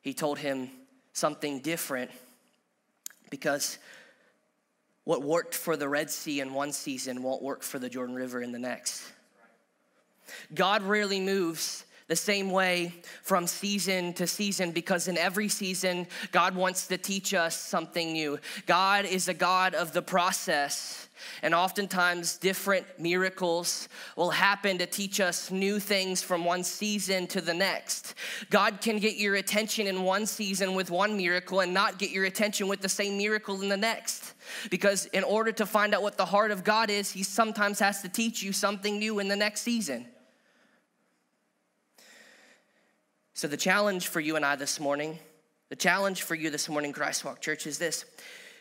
He 0.00 0.14
told 0.14 0.38
him 0.38 0.70
something 1.12 1.60
different 1.60 2.10
because 3.28 3.76
what 5.04 5.22
worked 5.22 5.54
for 5.54 5.76
the 5.76 5.86
Red 5.86 6.10
Sea 6.10 6.40
in 6.40 6.54
one 6.54 6.72
season 6.72 7.22
won't 7.22 7.42
work 7.42 7.62
for 7.62 7.78
the 7.78 7.90
Jordan 7.90 8.14
River 8.14 8.40
in 8.40 8.52
the 8.52 8.58
next. 8.58 9.02
God 10.54 10.82
rarely 10.82 11.20
moves 11.20 11.84
the 12.06 12.16
same 12.16 12.50
way 12.50 12.92
from 13.22 13.46
season 13.46 14.12
to 14.12 14.26
season 14.26 14.72
because 14.72 15.08
in 15.08 15.16
every 15.16 15.48
season, 15.48 16.06
God 16.32 16.54
wants 16.54 16.86
to 16.88 16.98
teach 16.98 17.32
us 17.32 17.56
something 17.56 18.12
new. 18.12 18.38
God 18.66 19.06
is 19.06 19.28
a 19.28 19.34
God 19.34 19.74
of 19.74 19.92
the 19.92 20.02
process. 20.02 21.08
And 21.42 21.54
oftentimes, 21.54 22.36
different 22.36 22.86
miracles 22.98 23.88
will 24.16 24.30
happen 24.30 24.76
to 24.78 24.86
teach 24.86 25.20
us 25.20 25.50
new 25.50 25.80
things 25.80 26.22
from 26.22 26.44
one 26.44 26.62
season 26.64 27.26
to 27.28 27.40
the 27.40 27.54
next. 27.54 28.14
God 28.50 28.82
can 28.82 28.98
get 28.98 29.16
your 29.16 29.36
attention 29.36 29.86
in 29.86 30.02
one 30.02 30.26
season 30.26 30.74
with 30.74 30.90
one 30.90 31.16
miracle 31.16 31.60
and 31.60 31.72
not 31.72 31.98
get 31.98 32.10
your 32.10 32.26
attention 32.26 32.68
with 32.68 32.82
the 32.82 32.88
same 32.88 33.16
miracle 33.16 33.62
in 33.62 33.70
the 33.70 33.76
next. 33.76 34.34
Because 34.68 35.06
in 35.06 35.24
order 35.24 35.52
to 35.52 35.64
find 35.64 35.94
out 35.94 36.02
what 36.02 36.18
the 36.18 36.26
heart 36.26 36.50
of 36.50 36.64
God 36.64 36.90
is, 36.90 37.10
He 37.10 37.22
sometimes 37.22 37.78
has 37.78 38.02
to 38.02 38.10
teach 38.10 38.42
you 38.42 38.52
something 38.52 38.98
new 38.98 39.18
in 39.18 39.28
the 39.28 39.36
next 39.36 39.62
season. 39.62 40.06
So, 43.36 43.48
the 43.48 43.56
challenge 43.56 44.06
for 44.06 44.20
you 44.20 44.36
and 44.36 44.44
I 44.44 44.54
this 44.54 44.78
morning, 44.78 45.18
the 45.68 45.74
challenge 45.74 46.22
for 46.22 46.36
you 46.36 46.50
this 46.50 46.68
morning, 46.68 46.92
Christ 46.92 47.24
Walk 47.24 47.40
Church, 47.40 47.66
is 47.66 47.78
this 47.78 48.04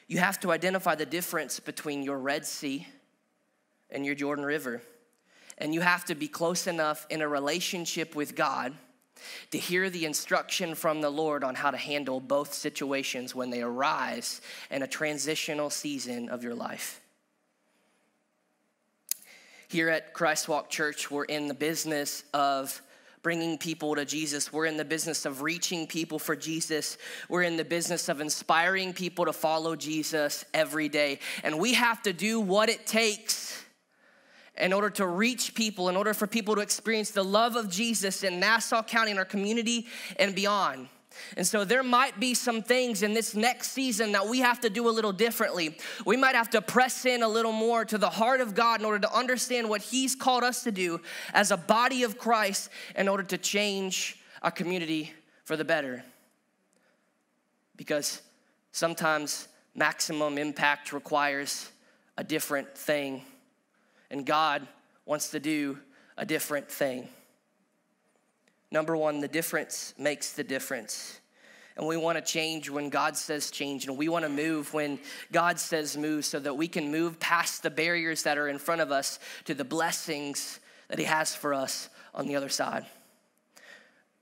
you 0.07 0.17
have 0.17 0.39
to 0.39 0.51
identify 0.51 0.95
the 0.95 1.05
difference 1.05 1.59
between 1.59 2.01
your 2.01 2.17
Red 2.17 2.43
Sea 2.43 2.87
and 3.91 4.03
your 4.03 4.15
Jordan 4.15 4.43
River. 4.43 4.81
And 5.59 5.75
you 5.75 5.81
have 5.81 6.05
to 6.05 6.15
be 6.15 6.27
close 6.27 6.65
enough 6.65 7.05
in 7.11 7.21
a 7.21 7.27
relationship 7.27 8.15
with 8.15 8.35
God 8.35 8.73
to 9.51 9.59
hear 9.59 9.91
the 9.91 10.05
instruction 10.05 10.73
from 10.73 11.01
the 11.01 11.09
Lord 11.11 11.43
on 11.43 11.53
how 11.53 11.69
to 11.69 11.77
handle 11.77 12.19
both 12.19 12.51
situations 12.51 13.35
when 13.35 13.51
they 13.51 13.61
arise 13.61 14.41
in 14.71 14.81
a 14.81 14.87
transitional 14.87 15.69
season 15.69 16.29
of 16.29 16.43
your 16.43 16.55
life. 16.55 16.99
Here 19.67 19.89
at 19.89 20.13
Christ 20.13 20.47
Walk 20.47 20.71
Church, 20.71 21.11
we're 21.11 21.25
in 21.25 21.47
the 21.47 21.53
business 21.53 22.23
of 22.33 22.81
bringing 23.23 23.57
people 23.57 23.95
to 23.95 24.05
Jesus. 24.05 24.51
We're 24.51 24.65
in 24.65 24.77
the 24.77 24.85
business 24.85 25.25
of 25.25 25.41
reaching 25.41 25.87
people 25.87 26.19
for 26.19 26.35
Jesus. 26.35 26.97
We're 27.29 27.43
in 27.43 27.57
the 27.57 27.65
business 27.65 28.09
of 28.09 28.21
inspiring 28.21 28.93
people 28.93 29.25
to 29.25 29.33
follow 29.33 29.75
Jesus 29.75 30.45
every 30.53 30.89
day. 30.89 31.19
And 31.43 31.57
we 31.57 31.73
have 31.73 32.03
to 32.03 32.13
do 32.13 32.41
what 32.41 32.69
it 32.69 32.85
takes 32.85 33.63
in 34.57 34.73
order 34.73 34.89
to 34.91 35.07
reach 35.07 35.55
people, 35.55 35.89
in 35.89 35.95
order 35.95 36.13
for 36.13 36.27
people 36.27 36.55
to 36.55 36.61
experience 36.61 37.11
the 37.11 37.23
love 37.23 37.55
of 37.55 37.69
Jesus 37.69 38.23
in 38.23 38.39
Nassau 38.39 38.83
County, 38.83 39.11
in 39.11 39.17
our 39.17 39.25
community, 39.25 39.87
and 40.19 40.35
beyond. 40.35 40.89
And 41.37 41.45
so 41.45 41.65
there 41.65 41.83
might 41.83 42.19
be 42.19 42.33
some 42.33 42.61
things 42.61 43.03
in 43.03 43.13
this 43.13 43.35
next 43.35 43.71
season 43.71 44.11
that 44.13 44.27
we 44.27 44.39
have 44.39 44.59
to 44.61 44.69
do 44.69 44.87
a 44.87 44.91
little 44.91 45.11
differently. 45.11 45.77
We 46.05 46.17
might 46.17 46.35
have 46.35 46.49
to 46.51 46.61
press 46.61 47.05
in 47.05 47.23
a 47.23 47.27
little 47.27 47.51
more 47.51 47.85
to 47.85 47.97
the 47.97 48.09
heart 48.09 48.41
of 48.41 48.55
God 48.55 48.79
in 48.79 48.85
order 48.85 48.99
to 48.99 49.13
understand 49.13 49.69
what 49.69 49.81
He's 49.81 50.15
called 50.15 50.43
us 50.43 50.63
to 50.63 50.71
do 50.71 51.01
as 51.33 51.51
a 51.51 51.57
body 51.57 52.03
of 52.03 52.17
Christ 52.17 52.69
in 52.95 53.07
order 53.07 53.23
to 53.23 53.37
change 53.37 54.19
our 54.41 54.51
community 54.51 55.11
for 55.43 55.57
the 55.57 55.65
better. 55.65 56.03
Because 57.75 58.21
sometimes 58.71 59.47
maximum 59.75 60.37
impact 60.37 60.93
requires 60.93 61.71
a 62.17 62.23
different 62.23 62.77
thing, 62.77 63.23
and 64.11 64.25
God 64.25 64.67
wants 65.05 65.31
to 65.31 65.39
do 65.39 65.79
a 66.17 66.25
different 66.25 66.69
thing. 66.69 67.07
Number 68.73 68.97
one, 68.97 69.19
the 69.19 69.27
difference 69.27 69.93
makes 69.99 70.33
the 70.33 70.43
difference. 70.43 71.21
And 71.77 71.85
we 71.85 71.95
want 71.95 72.17
to 72.17 72.23
change 72.23 72.71
when 72.71 72.89
God 72.89 73.15
says 73.15 73.51
change, 73.51 73.85
and 73.85 73.95
we 73.95 74.09
want 74.09 74.25
to 74.25 74.29
move 74.29 74.73
when 74.73 74.97
God 75.31 75.59
says 75.59 75.95
move 75.95 76.25
so 76.25 76.39
that 76.39 76.57
we 76.57 76.67
can 76.67 76.91
move 76.91 77.19
past 77.19 77.61
the 77.61 77.69
barriers 77.69 78.23
that 78.23 78.35
are 78.35 78.47
in 78.47 78.57
front 78.57 78.81
of 78.81 78.91
us 78.91 79.19
to 79.45 79.53
the 79.53 79.63
blessings 79.63 80.59
that 80.87 80.97
He 80.97 81.05
has 81.05 81.35
for 81.35 81.53
us 81.53 81.87
on 82.15 82.25
the 82.25 82.35
other 82.35 82.49
side. 82.49 82.87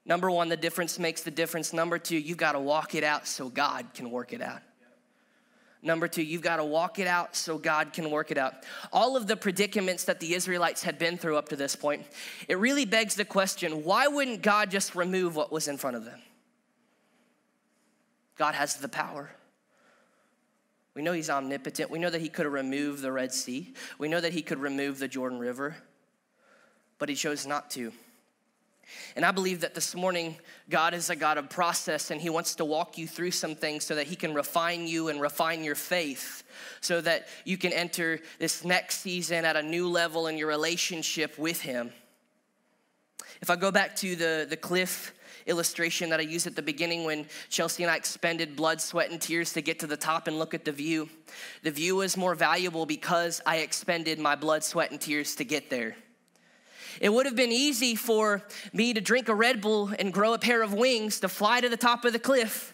Number 0.06 0.30
one, 0.30 0.50
the 0.50 0.58
difference 0.58 1.00
makes 1.00 1.22
the 1.24 1.32
difference. 1.32 1.72
Number 1.72 1.98
two, 1.98 2.18
you've 2.18 2.38
got 2.38 2.52
to 2.52 2.60
walk 2.60 2.94
it 2.94 3.06
out 3.06 3.28
so 3.28 3.48
God 3.48 3.94
can 3.94 4.12
work 4.12 4.34
it 4.34 4.42
out. 4.42 4.62
Number 5.84 6.08
two, 6.08 6.22
you've 6.22 6.44
got 6.44 6.58
to 6.58 6.64
walk 6.64 7.00
it 7.00 7.08
out 7.08 7.36
so 7.36 7.58
God 7.58 7.92
can 7.92 8.12
work 8.12 8.30
it 8.30 8.38
out. 8.38 8.54
All 8.94 9.18
of 9.18 9.26
the 9.26 9.36
predicaments 9.36 10.04
that 10.04 10.20
the 10.20 10.36
Israelites 10.36 10.84
had 10.84 11.00
been 11.00 11.18
through 11.18 11.38
up 11.38 11.50
to 11.50 11.56
this 11.56 11.76
point, 11.76 12.06
it 12.48 12.60
really 12.60 12.86
begs 12.86 13.16
the 13.16 13.26
question 13.26 13.84
why 13.84 14.08
wouldn't 14.08 14.44
God 14.44 14.70
just 14.70 14.94
remove 14.94 15.36
what 15.36 15.52
was 15.52 15.68
in 15.68 15.78
front 15.78 15.98
of 15.98 16.06
them? 16.06 16.20
God 18.38 18.54
has 18.54 18.76
the 18.76 18.90
power. 18.90 19.32
We 20.94 21.02
know 21.02 21.14
He's 21.14 21.30
omnipotent. 21.30 21.90
We 21.90 22.00
know 22.00 22.10
that 22.10 22.22
He 22.22 22.30
could 22.30 22.46
have 22.46 22.54
removed 22.54 23.02
the 23.02 23.12
Red 23.12 23.34
Sea. 23.34 23.74
We 23.98 24.08
know 24.08 24.22
that 24.22 24.34
He 24.34 24.42
could 24.42 24.60
remove 24.60 25.00
the 25.00 25.08
Jordan 25.08 25.40
River, 25.40 25.76
but 27.00 27.10
He 27.10 27.16
chose 27.16 27.48
not 27.48 27.72
to. 27.72 27.92
And 29.16 29.26
I 29.26 29.32
believe 29.32 29.62
that 29.62 29.76
this 29.76 29.96
morning, 29.96 30.38
God 30.70 30.94
is 30.94 31.10
a 31.10 31.16
God 31.16 31.38
of 31.38 31.50
process 31.50 32.12
and 32.12 32.22
He 32.22 32.30
wants 32.30 32.56
to 32.56 32.66
walk 32.66 32.98
you 32.98 33.08
through 33.08 33.32
some 33.32 33.56
things 33.56 33.84
so 33.84 33.96
that 33.96 34.08
He 34.08 34.16
can 34.16 34.34
refine 34.34 34.88
you 34.88 35.10
and 35.10 35.20
refine 35.20 35.64
your 35.64 35.76
faith 35.76 36.44
so 36.82 37.02
that 37.02 37.28
you 37.46 37.58
can 37.58 37.74
enter 37.74 38.20
this 38.40 38.64
next 38.64 39.00
season 39.02 39.46
at 39.46 39.56
a 39.56 39.64
new 39.64 39.88
level 39.88 40.28
in 40.28 40.38
your 40.38 40.48
relationship 40.48 41.38
with 41.38 41.62
Him. 41.62 41.92
If 43.42 43.50
I 43.50 43.56
go 43.56 43.72
back 43.72 43.96
to 43.98 44.16
the, 44.16 44.46
the 44.50 44.58
cliff 44.58 45.14
illustration 45.48 46.10
that 46.12 46.20
I 46.20 46.24
used 46.24 46.48
at 46.48 46.56
the 46.56 46.62
beginning 46.62 47.04
when 47.04 47.26
Chelsea 47.50 47.84
and 47.84 47.92
I 47.92 47.96
expended 47.96 48.56
blood, 48.56 48.80
sweat, 48.80 49.10
and 49.10 49.20
tears 49.20 49.54
to 49.54 49.62
get 49.62 49.80
to 49.80 49.88
the 49.88 49.98
top 49.98 50.28
and 50.28 50.38
look 50.38 50.54
at 50.54 50.66
the 50.66 50.72
view, 50.72 51.10
the 51.64 51.72
view 51.72 51.96
was 51.98 52.16
more 52.16 52.36
valuable 52.36 52.86
because 52.86 53.42
I 53.46 53.58
expended 53.58 54.20
my 54.20 54.36
blood, 54.36 54.64
sweat, 54.64 54.92
and 54.92 55.02
tears 55.02 55.36
to 55.36 55.44
get 55.44 55.70
there. 55.70 55.96
It 57.00 57.10
would 57.10 57.26
have 57.26 57.36
been 57.36 57.52
easy 57.52 57.96
for 57.96 58.44
me 58.74 58.94
to 58.94 59.02
drink 59.02 59.30
a 59.30 59.36
Red 59.36 59.62
Bull 59.62 59.92
and 59.98 60.14
grow 60.14 60.34
a 60.34 60.40
pair 60.40 60.62
of 60.62 60.74
wings 60.74 61.20
to 61.22 61.30
fly 61.30 61.62
to 61.62 61.70
the 61.70 61.78
top 61.78 62.06
of 62.06 62.14
the 62.14 62.20
cliff. 62.20 62.74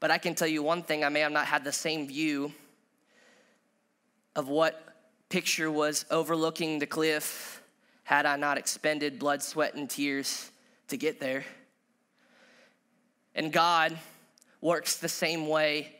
But 0.00 0.10
I 0.10 0.18
can 0.18 0.34
tell 0.34 0.48
you 0.48 0.62
one 0.62 0.82
thing 0.82 1.04
I 1.04 1.08
may 1.08 1.20
have 1.20 1.32
not 1.32 1.46
had 1.46 1.62
the 1.62 1.72
same 1.72 2.08
view 2.08 2.52
of 4.34 4.48
what 4.48 4.82
picture 5.28 5.70
was 5.70 6.04
overlooking 6.10 6.78
the 6.78 6.86
cliff 6.86 7.62
had 8.04 8.26
I 8.26 8.36
not 8.36 8.58
expended 8.58 9.18
blood, 9.18 9.42
sweat, 9.42 9.74
and 9.74 9.88
tears 9.88 10.50
to 10.88 10.96
get 10.96 11.20
there. 11.20 11.44
And 13.34 13.52
God 13.52 13.96
works 14.60 14.96
the 14.96 15.08
same 15.08 15.46
way. 15.46 15.96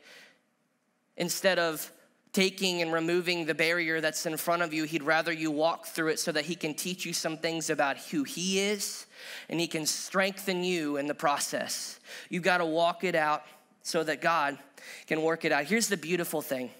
Instead 1.17 1.59
of 1.59 1.91
taking 2.33 2.81
and 2.81 2.91
removing 2.91 3.45
the 3.45 3.53
barrier 3.53 4.01
that's 4.01 4.25
in 4.25 4.35
front 4.37 4.63
of 4.63 4.73
you. 4.73 4.83
He'd 4.85 5.03
rather 5.03 5.31
you 5.31 5.51
walk 5.51 5.85
through 5.85 6.09
it 6.09 6.19
so 6.19 6.31
that 6.31 6.45
He 6.45 6.55
can 6.55 6.73
teach 6.73 7.05
you 7.05 7.13
some 7.13 7.37
things 7.37 7.69
about 7.69 7.97
who 7.97 8.23
He 8.23 8.59
is 8.59 9.05
and 9.49 9.59
He 9.59 9.67
can 9.67 9.85
strengthen 9.85 10.63
you 10.63 10.97
in 10.97 11.07
the 11.07 11.13
process. 11.13 11.99
You've 12.29 12.43
got 12.43 12.57
to 12.57 12.65
walk 12.65 13.03
it 13.03 13.15
out 13.15 13.43
so 13.83 14.03
that 14.03 14.19
God 14.19 14.57
can 15.05 15.21
work 15.21 15.45
it 15.45 15.51
out. 15.51 15.65
Here's 15.65 15.87
the 15.87 15.97
beautiful 15.97 16.41
thing 16.41 16.71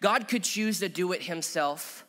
God 0.00 0.26
could 0.26 0.42
choose 0.42 0.80
to 0.80 0.88
do 0.88 1.12
it 1.12 1.22
Himself. 1.22 2.06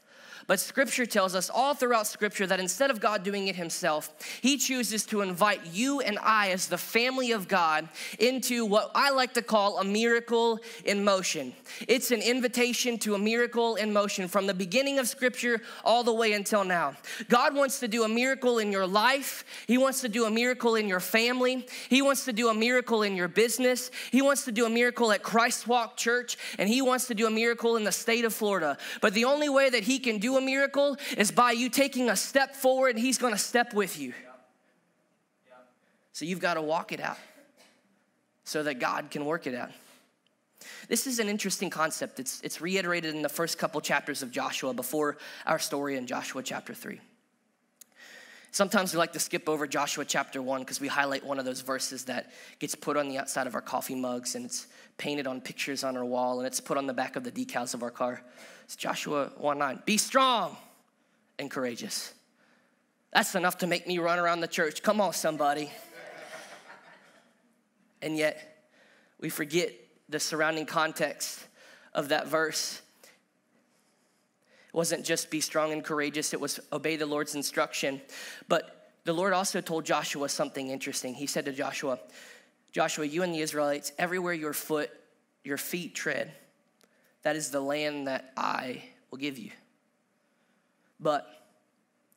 But 0.51 0.59
scripture 0.59 1.05
tells 1.05 1.33
us 1.33 1.49
all 1.49 1.73
throughout 1.75 2.07
scripture 2.07 2.45
that 2.45 2.59
instead 2.59 2.91
of 2.91 2.99
God 2.99 3.23
doing 3.23 3.47
it 3.47 3.55
himself, 3.55 4.13
he 4.41 4.57
chooses 4.57 5.05
to 5.05 5.21
invite 5.21 5.67
you 5.67 6.01
and 6.01 6.19
I, 6.21 6.49
as 6.49 6.67
the 6.67 6.77
family 6.77 7.31
of 7.31 7.47
God, 7.47 7.87
into 8.19 8.65
what 8.65 8.91
I 8.93 9.11
like 9.11 9.33
to 9.35 9.41
call 9.41 9.79
a 9.79 9.85
miracle 9.85 10.59
in 10.83 11.05
motion. 11.05 11.53
It's 11.87 12.11
an 12.11 12.21
invitation 12.21 12.97
to 12.97 13.15
a 13.15 13.17
miracle 13.17 13.75
in 13.75 13.93
motion 13.93 14.27
from 14.27 14.45
the 14.45 14.53
beginning 14.53 14.99
of 14.99 15.07
scripture 15.07 15.61
all 15.85 16.03
the 16.03 16.13
way 16.13 16.33
until 16.33 16.65
now. 16.65 16.97
God 17.29 17.55
wants 17.55 17.79
to 17.79 17.87
do 17.87 18.03
a 18.03 18.09
miracle 18.09 18.59
in 18.59 18.73
your 18.73 18.85
life, 18.85 19.45
He 19.67 19.77
wants 19.77 20.01
to 20.01 20.09
do 20.09 20.25
a 20.25 20.29
miracle 20.29 20.75
in 20.75 20.89
your 20.89 20.99
family, 20.99 21.65
He 21.87 22.01
wants 22.01 22.25
to 22.25 22.33
do 22.33 22.49
a 22.49 22.53
miracle 22.53 23.03
in 23.03 23.15
your 23.15 23.29
business, 23.29 23.89
He 24.11 24.21
wants 24.21 24.43
to 24.43 24.51
do 24.51 24.65
a 24.65 24.69
miracle 24.69 25.13
at 25.13 25.23
Christ 25.23 25.65
Walk 25.65 25.95
Church, 25.95 26.37
and 26.57 26.67
He 26.67 26.81
wants 26.81 27.07
to 27.07 27.15
do 27.15 27.25
a 27.25 27.31
miracle 27.31 27.77
in 27.77 27.85
the 27.85 27.91
state 27.93 28.25
of 28.25 28.33
Florida. 28.33 28.77
But 28.99 29.13
the 29.13 29.23
only 29.23 29.47
way 29.47 29.69
that 29.69 29.83
He 29.83 29.97
can 29.97 30.17
do 30.17 30.35
a 30.35 30.40
miracle 30.45 30.97
is 31.17 31.31
by 31.31 31.51
you 31.51 31.69
taking 31.69 32.09
a 32.09 32.15
step 32.15 32.55
forward, 32.55 32.95
and 32.95 32.99
He's 32.99 33.17
gonna 33.17 33.37
step 33.37 33.73
with 33.73 33.99
you. 33.99 34.13
So 36.13 36.25
you've 36.25 36.39
got 36.39 36.55
to 36.55 36.61
walk 36.61 36.91
it 36.91 36.99
out 36.99 37.17
so 38.43 38.63
that 38.63 38.79
God 38.79 39.11
can 39.11 39.25
work 39.25 39.47
it 39.47 39.55
out. 39.55 39.71
This 40.87 41.07
is 41.07 41.19
an 41.19 41.29
interesting 41.29 41.69
concept. 41.69 42.19
It's, 42.19 42.41
it's 42.41 42.61
reiterated 42.61 43.15
in 43.15 43.21
the 43.21 43.29
first 43.29 43.57
couple 43.57 43.81
chapters 43.81 44.21
of 44.21 44.31
Joshua 44.31 44.73
before 44.73 45.17
our 45.45 45.57
story 45.57 45.97
in 45.97 46.05
Joshua 46.05 46.43
chapter 46.43 46.73
3. 46.73 46.99
Sometimes 48.53 48.91
we 48.91 48.99
like 48.99 49.13
to 49.13 49.19
skip 49.19 49.47
over 49.47 49.65
Joshua 49.65 50.03
chapter 50.03 50.41
1 50.41 50.59
because 50.59 50.81
we 50.81 50.89
highlight 50.89 51.25
one 51.25 51.39
of 51.39 51.45
those 51.45 51.61
verses 51.61 52.03
that 52.05 52.33
gets 52.59 52.75
put 52.75 52.97
on 52.97 53.07
the 53.07 53.17
outside 53.17 53.47
of 53.47 53.55
our 53.55 53.61
coffee 53.61 53.95
mugs 53.95 54.35
and 54.35 54.45
it's 54.45 54.67
painted 54.97 55.25
on 55.25 55.39
pictures 55.39 55.85
on 55.85 55.95
our 55.95 56.03
wall 56.03 56.39
and 56.39 56.47
it's 56.47 56.59
put 56.59 56.77
on 56.77 56.85
the 56.85 56.93
back 56.93 57.15
of 57.15 57.23
the 57.23 57.31
decals 57.31 57.73
of 57.73 57.81
our 57.81 57.89
car. 57.89 58.21
It's 58.65 58.75
Joshua 58.75 59.31
1 59.37 59.57
9. 59.57 59.83
Be 59.85 59.97
strong 59.97 60.57
and 61.39 61.49
courageous. 61.49 62.13
That's 63.13 63.35
enough 63.35 63.57
to 63.59 63.67
make 63.67 63.87
me 63.87 63.99
run 63.99 64.19
around 64.19 64.41
the 64.41 64.49
church. 64.49 64.83
Come 64.83 64.99
on, 64.99 65.13
somebody. 65.13 65.71
And 68.01 68.17
yet, 68.17 68.65
we 69.19 69.29
forget 69.29 69.73
the 70.09 70.19
surrounding 70.19 70.65
context 70.65 71.39
of 71.93 72.09
that 72.09 72.27
verse. 72.27 72.81
It 74.73 74.77
wasn't 74.77 75.05
just 75.05 75.29
be 75.29 75.41
strong 75.41 75.73
and 75.73 75.83
courageous, 75.83 76.33
it 76.33 76.39
was 76.39 76.59
obey 76.71 76.95
the 76.95 77.05
Lord's 77.05 77.35
instruction. 77.35 78.01
But 78.47 78.93
the 79.03 79.13
Lord 79.13 79.33
also 79.33 79.59
told 79.59 79.85
Joshua 79.85 80.29
something 80.29 80.69
interesting. 80.69 81.13
He 81.13 81.27
said 81.27 81.45
to 81.45 81.51
Joshua, 81.51 81.99
Joshua, 82.71 83.05
you 83.05 83.23
and 83.23 83.33
the 83.33 83.41
Israelites, 83.41 83.91
everywhere 83.97 84.33
your 84.33 84.53
foot, 84.53 84.89
your 85.43 85.57
feet 85.57 85.93
tread, 85.93 86.31
that 87.23 87.35
is 87.35 87.49
the 87.49 87.59
land 87.59 88.07
that 88.07 88.31
I 88.37 88.83
will 89.09 89.17
give 89.17 89.37
you. 89.37 89.51
But 90.99 91.27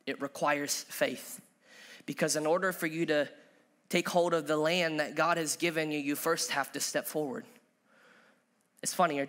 it 0.07 0.21
requires 0.21 0.85
faith. 0.89 1.41
Because 2.07 2.37
in 2.37 2.47
order 2.47 2.71
for 2.73 2.87
you 2.87 3.07
to 3.07 3.29
take 3.89 4.09
hold 4.09 4.35
of 4.35 4.47
the 4.47 4.57
land 4.57 5.01
that 5.01 5.15
God 5.15 5.39
has 5.39 5.57
given 5.57 5.91
you, 5.91 5.99
you 5.99 6.15
first 6.15 6.51
have 6.53 6.71
to 6.73 6.81
step 6.81 7.07
forward. 7.07 7.45
It's 8.83 8.95
funny, 8.95 9.27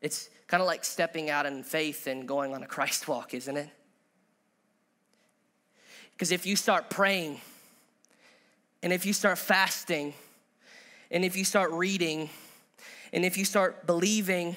it's 0.00 0.30
kind 0.46 0.60
of 0.60 0.66
like 0.66 0.84
stepping 0.84 1.30
out 1.30 1.46
in 1.46 1.62
faith 1.62 2.06
and 2.06 2.26
going 2.26 2.54
on 2.54 2.62
a 2.62 2.66
Christ 2.66 3.06
walk, 3.06 3.34
isn't 3.34 3.56
it? 3.56 3.68
Because 6.12 6.32
if 6.32 6.44
you 6.44 6.56
start 6.56 6.90
praying, 6.90 7.40
and 8.82 8.92
if 8.92 9.06
you 9.06 9.12
start 9.12 9.38
fasting, 9.38 10.14
and 11.10 11.24
if 11.24 11.36
you 11.36 11.44
start 11.44 11.70
reading, 11.72 12.30
and 13.12 13.24
if 13.24 13.36
you 13.36 13.44
start 13.44 13.86
believing, 13.86 14.56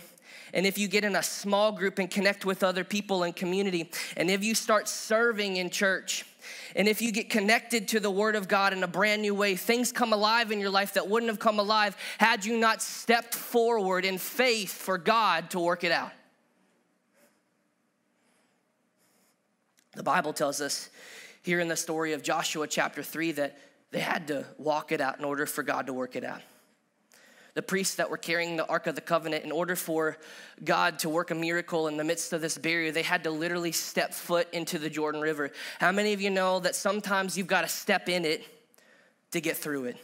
and 0.54 0.66
if 0.66 0.78
you 0.78 0.88
get 0.88 1.04
in 1.04 1.16
a 1.16 1.24
small 1.24 1.72
group 1.72 2.00
and 2.00 2.10
connect 2.10 2.46
with 2.46 2.64
other 2.64 2.84
people 2.84 3.24
in 3.24 3.34
community, 3.34 3.90
and 4.16 4.30
if 4.30 4.44
you 4.44 4.56
start 4.56 4.88
serving 4.88 5.58
in 5.58 5.70
church, 5.70 6.26
And 6.76 6.88
if 6.88 7.02
you 7.02 7.12
get 7.12 7.30
connected 7.30 7.90
to 7.90 8.00
the 8.00 8.10
Word 8.10 8.36
of 8.36 8.48
God 8.48 8.74
in 8.74 8.84
a 8.84 8.88
brand 8.88 9.22
new 9.22 9.36
way, 9.36 9.56
things 9.56 9.92
come 9.92 10.14
alive 10.14 10.52
in 10.52 10.60
your 10.60 10.70
life 10.70 10.94
that 10.94 11.08
wouldn't 11.08 11.30
have 11.30 11.40
come 11.40 11.60
alive 11.60 11.96
had 12.18 12.46
you 12.46 12.58
not 12.58 12.82
stepped 12.82 13.36
forward 13.36 14.06
in 14.06 14.18
faith 14.18 14.72
for 14.72 14.98
God 14.98 15.50
to 15.52 15.60
work 15.60 15.84
it 15.84 15.92
out. 15.92 16.12
The 19.96 20.04
Bible 20.04 20.34
tells 20.34 20.62
us 20.62 20.90
here 21.44 21.60
in 21.60 21.68
the 21.68 21.76
story 21.76 22.14
of 22.14 22.24
Joshua 22.24 22.68
chapter 22.68 23.04
3 23.04 23.34
that 23.34 23.58
they 23.92 24.00
had 24.00 24.28
to 24.28 24.46
walk 24.58 24.92
it 24.92 25.02
out 25.02 25.20
in 25.20 25.26
order 25.26 25.46
for 25.46 25.62
God 25.62 25.86
to 25.88 25.94
work 25.94 26.16
it 26.16 26.24
out 26.24 26.42
the 27.54 27.62
priests 27.62 27.96
that 27.96 28.10
were 28.10 28.18
carrying 28.18 28.58
the 28.58 28.68
Ark 28.68 28.88
of 28.88 28.96
the 28.96 29.02
Covenant, 29.02 29.44
in 29.44 29.52
order 29.52 29.76
for 29.76 30.18
God 30.64 31.00
to 31.00 31.10
work 31.10 31.30
a 31.30 31.36
miracle 31.36 31.88
in 31.88 31.98
the 31.98 32.04
midst 32.04 32.34
of 32.34 32.42
this 32.42 32.58
barrier, 32.58 32.92
they 32.92 33.04
had 33.04 33.24
to 33.26 33.32
literally 33.32 33.72
step 33.72 34.14
foot 34.14 34.48
into 34.54 34.80
the 34.80 34.90
Jordan 34.90 35.22
River. 35.22 35.52
How 35.80 35.92
many 35.92 36.14
of 36.14 36.22
you 36.22 36.32
know 36.32 36.60
that 36.60 36.76
sometimes 36.76 37.38
you've 37.38 37.48
got 37.48 37.62
to 37.62 37.68
step 37.68 38.10
in 38.10 38.26
it 38.26 38.44
to 39.32 39.40
get 39.40 39.56
through 39.56 39.86
it? 39.86 39.98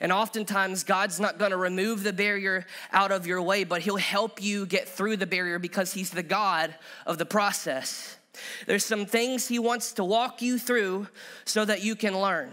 And 0.00 0.12
oftentimes, 0.12 0.84
God's 0.84 1.20
not 1.20 1.38
gonna 1.38 1.56
remove 1.56 2.02
the 2.02 2.12
barrier 2.12 2.66
out 2.92 3.12
of 3.12 3.26
your 3.26 3.40
way, 3.40 3.64
but 3.64 3.82
He'll 3.82 3.96
help 3.96 4.42
you 4.42 4.66
get 4.66 4.88
through 4.88 5.16
the 5.16 5.26
barrier 5.26 5.58
because 5.58 5.92
He's 5.94 6.10
the 6.10 6.22
God 6.22 6.74
of 7.06 7.18
the 7.18 7.24
process. 7.24 8.16
There's 8.66 8.84
some 8.84 9.06
things 9.06 9.48
He 9.48 9.58
wants 9.58 9.92
to 9.94 10.04
walk 10.04 10.42
you 10.42 10.58
through 10.58 11.08
so 11.44 11.64
that 11.64 11.82
you 11.82 11.96
can 11.96 12.18
learn. 12.18 12.52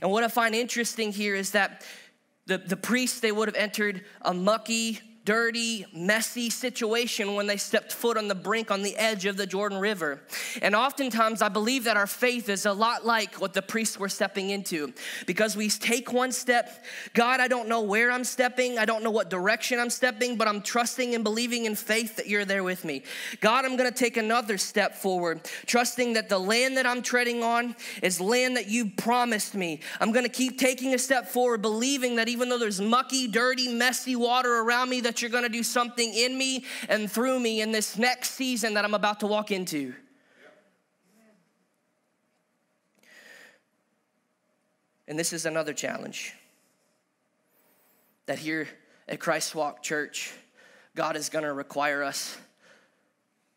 And 0.00 0.10
what 0.10 0.24
I 0.24 0.28
find 0.28 0.54
interesting 0.54 1.12
here 1.12 1.34
is 1.34 1.50
that 1.50 1.84
the, 2.46 2.58
the 2.58 2.76
priests, 2.76 3.20
they 3.20 3.32
would 3.32 3.48
have 3.48 3.56
entered 3.56 4.04
a 4.22 4.34
mucky, 4.34 5.00
dirty, 5.24 5.86
messy 5.94 6.50
situation 6.50 7.34
when 7.34 7.46
they 7.46 7.56
stepped 7.56 7.92
foot 7.92 8.18
on 8.18 8.28
the 8.28 8.34
brink, 8.34 8.70
on 8.70 8.82
the 8.82 8.94
edge 8.96 9.24
of 9.24 9.36
the 9.36 9.46
Jordan 9.46 9.78
River. 9.78 10.20
And 10.60 10.74
oftentimes, 10.74 11.40
I 11.40 11.48
believe 11.48 11.84
that 11.84 11.96
our 11.96 12.06
faith 12.06 12.48
is 12.48 12.66
a 12.66 12.72
lot 12.72 13.06
like 13.06 13.40
what 13.40 13.54
the 13.54 13.62
priests 13.62 13.98
were 13.98 14.08
stepping 14.08 14.50
into 14.50 14.92
because 15.26 15.56
we 15.56 15.68
take 15.68 16.12
one 16.12 16.30
step, 16.30 16.84
God, 17.14 17.40
I 17.40 17.48
don't 17.48 17.68
know 17.68 17.80
where 17.80 18.10
I'm 18.10 18.24
stepping, 18.24 18.78
I 18.78 18.84
don't 18.84 19.02
know 19.02 19.10
what 19.10 19.30
direction 19.30 19.80
I'm 19.80 19.90
stepping, 19.90 20.36
but 20.36 20.46
I'm 20.46 20.60
trusting 20.60 21.14
and 21.14 21.24
believing 21.24 21.64
in 21.64 21.74
faith 21.74 22.16
that 22.16 22.28
you're 22.28 22.44
there 22.44 22.62
with 22.62 22.84
me. 22.84 23.02
God, 23.40 23.64
I'm 23.64 23.76
gonna 23.76 23.90
take 23.90 24.18
another 24.18 24.58
step 24.58 24.94
forward, 24.94 25.40
trusting 25.66 26.14
that 26.14 26.28
the 26.28 26.38
land 26.38 26.76
that 26.76 26.86
I'm 26.86 27.00
treading 27.00 27.42
on 27.42 27.74
is 28.02 28.20
land 28.20 28.56
that 28.56 28.68
you 28.68 28.90
promised 28.90 29.54
me. 29.54 29.80
I'm 30.00 30.12
gonna 30.12 30.28
keep 30.28 30.58
taking 30.58 30.92
a 30.92 30.98
step 30.98 31.28
forward, 31.28 31.62
believing 31.62 32.16
that 32.16 32.28
even 32.28 32.50
though 32.50 32.58
there's 32.58 32.80
mucky, 32.80 33.26
dirty, 33.26 33.72
messy 33.72 34.16
water 34.16 34.58
around 34.58 34.90
me, 34.90 35.00
that 35.00 35.13
that 35.14 35.22
you're 35.22 35.30
going 35.30 35.44
to 35.44 35.48
do 35.48 35.62
something 35.62 36.12
in 36.12 36.36
me 36.36 36.64
and 36.88 37.08
through 37.08 37.38
me 37.38 37.60
in 37.60 37.70
this 37.70 37.96
next 37.96 38.30
season 38.30 38.74
that 38.74 38.84
I'm 38.84 38.94
about 38.94 39.20
to 39.20 39.28
walk 39.28 39.52
into. 39.52 39.94
And 45.06 45.16
this 45.16 45.32
is 45.32 45.46
another 45.46 45.72
challenge 45.72 46.32
that 48.26 48.40
here 48.40 48.66
at 49.06 49.20
Christ 49.20 49.54
Walk 49.54 49.84
Church, 49.84 50.32
God 50.96 51.14
is 51.14 51.28
going 51.28 51.44
to 51.44 51.52
require 51.52 52.02
us 52.02 52.36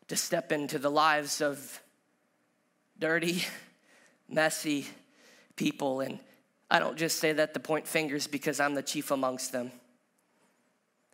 to 0.06 0.14
step 0.14 0.52
into 0.52 0.78
the 0.78 0.90
lives 0.90 1.40
of 1.40 1.82
dirty, 3.00 3.42
messy 4.28 4.86
people. 5.56 6.02
And 6.02 6.20
I 6.70 6.78
don't 6.78 6.96
just 6.96 7.18
say 7.18 7.32
that 7.32 7.52
to 7.54 7.60
point 7.60 7.88
fingers 7.88 8.28
because 8.28 8.60
I'm 8.60 8.74
the 8.74 8.82
chief 8.82 9.10
amongst 9.10 9.50
them. 9.50 9.72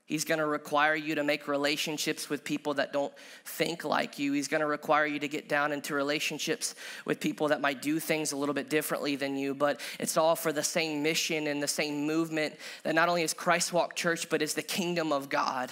He's 0.07 0.25
going 0.27 0.39
to 0.39 0.47
require 0.47 0.95
you 0.95 1.15
to 1.15 1.25
make 1.25 1.49
relationships 1.49 2.29
with 2.29 2.45
people 2.45 2.75
that 2.75 2.93
don't 2.93 3.13
think 3.47 3.85
like 3.85 4.19
you. 4.19 4.35
He's 4.35 4.49
going 4.49 4.61
to 4.61 4.67
require 4.67 5.07
you 5.07 5.19
to 5.19 5.29
get 5.29 5.49
down 5.49 5.73
into 5.73 5.95
relationships 5.95 6.75
with 7.07 7.21
people 7.21 7.49
that 7.49 7.63
might 7.63 7.81
do 7.81 7.99
things 7.99 8.33
a 8.33 8.37
little 8.37 8.55
bit 8.55 8.69
differently 8.69 9.17
than 9.17 9.35
you, 9.37 9.55
but 9.55 9.81
it's 9.99 10.19
all 10.19 10.37
for 10.37 10.53
the 10.53 10.63
same 10.63 11.03
mission 11.03 11.47
and 11.47 11.63
the 11.63 11.69
same 11.69 12.07
movement 12.07 12.55
that 12.83 12.95
not 12.95 13.09
only 13.09 13.23
is 13.23 13.33
Christ 13.33 13.73
Walk 13.73 13.97
Church, 13.97 14.29
but 14.29 14.43
is 14.43 14.53
the 14.53 14.63
kingdom 14.63 15.11
of 15.11 15.31
God. 15.31 15.71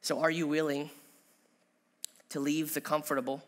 So, 0.00 0.20
are 0.20 0.30
you 0.30 0.48
willing 0.48 0.90
to 2.30 2.40
leave 2.40 2.74
the 2.74 2.80
comfortable 2.80 3.42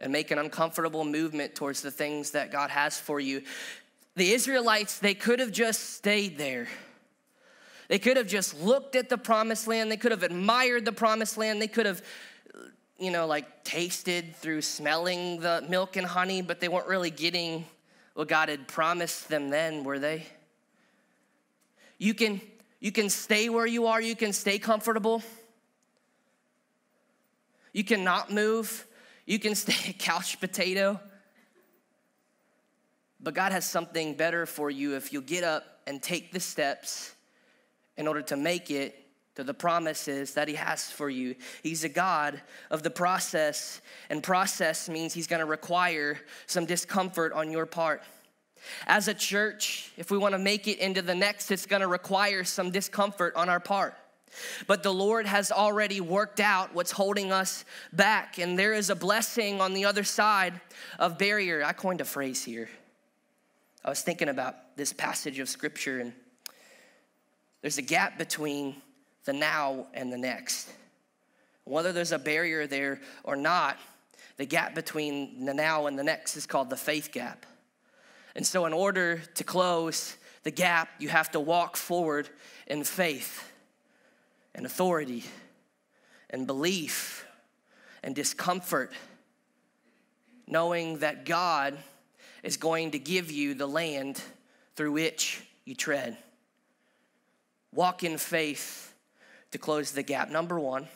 and 0.00 0.12
make 0.12 0.32
an 0.32 0.38
uncomfortable 0.38 1.04
movement 1.04 1.54
towards 1.54 1.80
the 1.80 1.90
things 1.92 2.32
that 2.32 2.50
God 2.50 2.70
has 2.70 2.98
for 2.98 3.20
you? 3.20 3.42
The 4.16 4.32
Israelites, 4.32 4.98
they 4.98 5.14
could 5.14 5.40
have 5.40 5.52
just 5.52 5.94
stayed 5.94 6.38
there. 6.38 6.68
They 7.88 7.98
could 7.98 8.16
have 8.16 8.26
just 8.26 8.60
looked 8.60 8.96
at 8.96 9.08
the 9.08 9.18
promised 9.18 9.66
land. 9.68 9.90
They 9.90 9.96
could 9.96 10.12
have 10.12 10.22
admired 10.22 10.84
the 10.84 10.92
promised 10.92 11.36
land. 11.36 11.60
They 11.60 11.68
could 11.68 11.86
have, 11.86 12.02
you 12.98 13.10
know, 13.10 13.26
like 13.26 13.64
tasted 13.64 14.36
through 14.36 14.62
smelling 14.62 15.40
the 15.40 15.64
milk 15.68 15.96
and 15.96 16.06
honey, 16.06 16.42
but 16.42 16.60
they 16.60 16.68
weren't 16.68 16.86
really 16.86 17.10
getting 17.10 17.66
what 18.14 18.28
God 18.28 18.48
had 18.48 18.68
promised 18.68 19.28
them 19.28 19.50
then, 19.50 19.84
were 19.84 19.98
they? 19.98 20.24
You 21.98 22.14
can 22.14 22.40
you 22.80 22.92
can 22.92 23.08
stay 23.08 23.48
where 23.48 23.66
you 23.66 23.86
are, 23.86 24.00
you 24.00 24.14
can 24.14 24.32
stay 24.32 24.58
comfortable. 24.58 25.22
You 27.72 27.82
cannot 27.82 28.30
move. 28.30 28.86
You 29.26 29.38
can 29.38 29.54
stay 29.54 29.90
a 29.90 29.92
couch 29.92 30.38
potato. 30.38 31.00
But 33.24 33.32
God 33.32 33.52
has 33.52 33.64
something 33.64 34.14
better 34.14 34.44
for 34.44 34.70
you 34.70 34.96
if 34.96 35.10
you 35.10 35.22
get 35.22 35.44
up 35.44 35.64
and 35.86 36.02
take 36.02 36.30
the 36.30 36.40
steps 36.40 37.14
in 37.96 38.06
order 38.06 38.20
to 38.20 38.36
make 38.36 38.70
it 38.70 39.00
to 39.36 39.42
the 39.42 39.54
promises 39.54 40.34
that 40.34 40.46
He 40.46 40.54
has 40.54 40.90
for 40.90 41.08
you. 41.08 41.34
He's 41.62 41.84
a 41.84 41.88
God 41.88 42.40
of 42.70 42.82
the 42.82 42.90
process, 42.90 43.80
and 44.10 44.22
process 44.22 44.90
means 44.90 45.14
He's 45.14 45.26
gonna 45.26 45.46
require 45.46 46.18
some 46.46 46.66
discomfort 46.66 47.32
on 47.32 47.50
your 47.50 47.64
part. 47.64 48.02
As 48.86 49.08
a 49.08 49.14
church, 49.14 49.90
if 49.96 50.10
we 50.10 50.18
wanna 50.18 50.38
make 50.38 50.68
it 50.68 50.78
into 50.78 51.00
the 51.00 51.14
next, 51.14 51.50
it's 51.50 51.66
gonna 51.66 51.88
require 51.88 52.44
some 52.44 52.70
discomfort 52.70 53.34
on 53.36 53.48
our 53.48 53.60
part. 53.60 53.94
But 54.66 54.82
the 54.82 54.92
Lord 54.92 55.26
has 55.26 55.50
already 55.50 56.00
worked 56.02 56.40
out 56.40 56.74
what's 56.74 56.90
holding 56.90 57.32
us 57.32 57.64
back, 57.90 58.38
and 58.38 58.58
there 58.58 58.74
is 58.74 58.90
a 58.90 58.96
blessing 58.96 59.62
on 59.62 59.72
the 59.72 59.86
other 59.86 60.04
side 60.04 60.60
of 60.98 61.16
barrier. 61.16 61.64
I 61.64 61.72
coined 61.72 62.02
a 62.02 62.04
phrase 62.04 62.44
here 62.44 62.68
I 63.84 63.90
was 63.90 64.00
thinking 64.00 64.30
about 64.30 64.76
this 64.76 64.94
passage 64.94 65.38
of 65.40 65.48
scripture, 65.48 66.00
and 66.00 66.14
there's 67.60 67.76
a 67.76 67.82
gap 67.82 68.16
between 68.16 68.76
the 69.26 69.34
now 69.34 69.88
and 69.92 70.10
the 70.10 70.16
next. 70.16 70.72
Whether 71.64 71.92
there's 71.92 72.12
a 72.12 72.18
barrier 72.18 72.66
there 72.66 73.00
or 73.24 73.36
not, 73.36 73.76
the 74.38 74.46
gap 74.46 74.74
between 74.74 75.44
the 75.44 75.52
now 75.52 75.86
and 75.86 75.98
the 75.98 76.02
next 76.02 76.34
is 76.36 76.46
called 76.46 76.70
the 76.70 76.78
faith 76.78 77.12
gap. 77.12 77.44
And 78.34 78.46
so, 78.46 78.64
in 78.64 78.72
order 78.72 79.18
to 79.34 79.44
close 79.44 80.16
the 80.44 80.50
gap, 80.50 80.88
you 80.98 81.10
have 81.10 81.30
to 81.32 81.40
walk 81.40 81.76
forward 81.76 82.30
in 82.66 82.84
faith 82.84 83.52
and 84.54 84.64
authority 84.64 85.24
and 86.30 86.46
belief 86.46 87.26
and 88.02 88.14
discomfort, 88.14 88.92
knowing 90.46 90.98
that 90.98 91.26
God 91.26 91.76
is 92.44 92.58
going 92.58 92.90
to 92.90 92.98
give 92.98 93.30
you 93.30 93.54
the 93.54 93.66
land 93.66 94.20
through 94.76 94.92
which 94.92 95.42
you 95.64 95.74
tread. 95.74 96.16
Walk 97.72 98.04
in 98.04 98.18
faith 98.18 98.94
to 99.50 99.58
close 99.58 99.92
the 99.92 100.02
gap. 100.02 100.30
Number 100.30 100.60
one, 100.60 100.86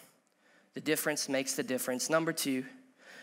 the 0.74 0.80
difference 0.80 1.26
makes 1.26 1.54
the 1.54 1.62
difference. 1.62 2.10
Number 2.10 2.34
two, 2.34 2.66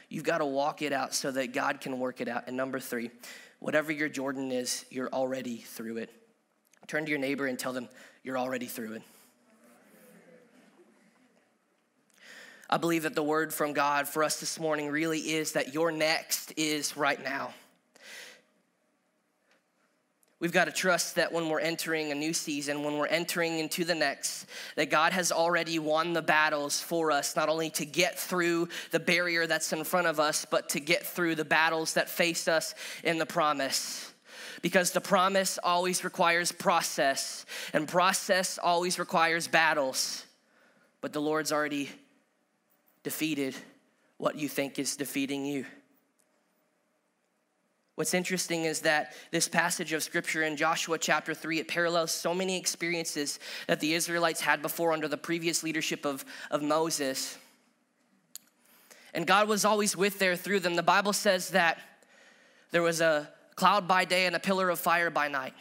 you've 0.09 0.23
got 0.23 0.39
to 0.39 0.45
walk 0.45 0.81
it 0.81 0.91
out 0.91 1.13
so 1.13 1.29
that 1.31 1.53
God 1.53 1.79
can 1.79 1.99
work 1.99 2.19
it 2.19 2.27
out. 2.27 2.45
And 2.47 2.57
number 2.57 2.79
three, 2.79 3.11
whatever 3.59 3.91
your 3.91 4.09
Jordan 4.09 4.51
is, 4.51 4.85
you're 4.89 5.09
already 5.09 5.57
through 5.57 5.97
it. 5.97 6.09
Turn 6.87 7.05
to 7.05 7.11
your 7.11 7.19
neighbor 7.19 7.45
and 7.45 7.59
tell 7.59 7.73
them 7.73 7.87
you're 8.23 8.39
already 8.39 8.65
through 8.65 8.93
it. 8.93 9.01
I 12.67 12.77
believe 12.77 13.03
that 13.03 13.13
the 13.13 13.23
word 13.23 13.53
from 13.53 13.73
God 13.73 14.07
for 14.07 14.23
us 14.23 14.39
this 14.39 14.59
morning 14.59 14.89
really 14.89 15.19
is 15.19 15.51
that 15.51 15.75
your 15.75 15.91
next 15.91 16.53
is 16.57 16.97
right 16.97 17.23
now. 17.23 17.53
We've 20.39 20.51
got 20.51 20.65
to 20.65 20.71
trust 20.71 21.15
that 21.15 21.31
when 21.31 21.47
we're 21.47 21.61
entering 21.61 22.11
a 22.11 22.15
new 22.15 22.33
season, 22.33 22.83
when 22.83 22.97
we're 22.97 23.07
entering 23.07 23.57
into 23.57 23.85
the 23.85 23.95
next, 23.95 24.47
that 24.75 24.89
God 24.89 25.13
has 25.13 25.31
already 25.31 25.79
won 25.79 26.11
the 26.11 26.21
battles 26.21 26.81
for 26.81 27.09
us, 27.11 27.37
not 27.37 27.47
only 27.47 27.69
to 27.71 27.85
get 27.85 28.19
through 28.19 28.67
the 28.91 28.99
barrier 28.99 29.47
that's 29.47 29.71
in 29.71 29.85
front 29.85 30.07
of 30.07 30.19
us, 30.19 30.45
but 30.45 30.69
to 30.69 30.81
get 30.81 31.05
through 31.05 31.35
the 31.35 31.45
battles 31.45 31.93
that 31.93 32.09
face 32.09 32.49
us 32.49 32.75
in 33.03 33.17
the 33.17 33.25
promise. 33.25 34.13
Because 34.61 34.91
the 34.91 35.01
promise 35.01 35.57
always 35.63 36.03
requires 36.03 36.51
process, 36.51 37.45
and 37.71 37.87
process 37.87 38.59
always 38.61 38.99
requires 38.99 39.47
battles. 39.47 40.25
But 40.99 41.13
the 41.13 41.21
Lord's 41.21 41.53
already 41.53 41.89
defeated 43.03 43.55
what 44.17 44.35
you 44.35 44.49
think 44.49 44.79
is 44.79 44.97
defeating 44.97 45.45
you. 45.45 45.65
What's 47.95 48.13
interesting 48.13 48.65
is 48.65 48.81
that 48.81 49.13
this 49.31 49.47
passage 49.47 49.93
of 49.93 50.03
scripture 50.03 50.43
in 50.43 50.57
Joshua 50.57 50.97
chapter 50.97 51.33
3, 51.33 51.59
it 51.59 51.67
parallels 51.69 52.11
so 52.11 52.33
many 52.33 52.57
experiences 52.57 53.39
that 53.67 53.79
the 53.79 53.93
Israelites 53.93 54.41
had 54.41 54.61
before 54.61 54.91
under 54.91 55.07
the 55.07 55.17
previous 55.17 55.63
leadership 55.63 56.05
of, 56.05 56.25
of 56.51 56.61
Moses. 56.61 57.37
and 59.13 59.25
God 59.25 59.47
was 59.47 59.63
always 59.63 59.95
with 59.95 60.19
there 60.19 60.35
through 60.35 60.59
them. 60.59 60.75
The 60.75 60.83
Bible 60.83 61.13
says 61.13 61.51
that 61.51 61.79
there 62.71 62.81
was 62.81 62.99
a 62.99 63.29
cloud 63.55 63.87
by 63.87 64.03
day 64.03 64.25
and 64.25 64.35
a 64.35 64.39
pillar 64.39 64.69
of 64.69 64.77
fire 64.77 65.09
by 65.09 65.29
night. 65.29 65.53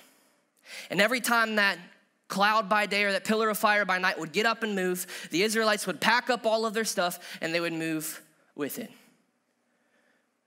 And 0.90 1.00
every 1.00 1.20
time 1.20 1.54
that 1.56 1.78
cloud 2.26 2.68
by 2.68 2.86
day 2.86 3.04
or 3.04 3.12
that 3.12 3.22
pillar 3.22 3.48
of 3.48 3.58
fire 3.58 3.84
by 3.84 3.98
night 3.98 4.18
would 4.18 4.32
get 4.32 4.44
up 4.44 4.64
and 4.64 4.74
move, 4.74 5.06
the 5.30 5.44
Israelites 5.44 5.86
would 5.86 6.00
pack 6.00 6.30
up 6.30 6.46
all 6.46 6.66
of 6.66 6.74
their 6.74 6.84
stuff 6.84 7.20
and 7.40 7.54
they 7.54 7.60
would 7.60 7.72
move 7.72 8.20
with 8.56 8.80
it. 8.80 8.90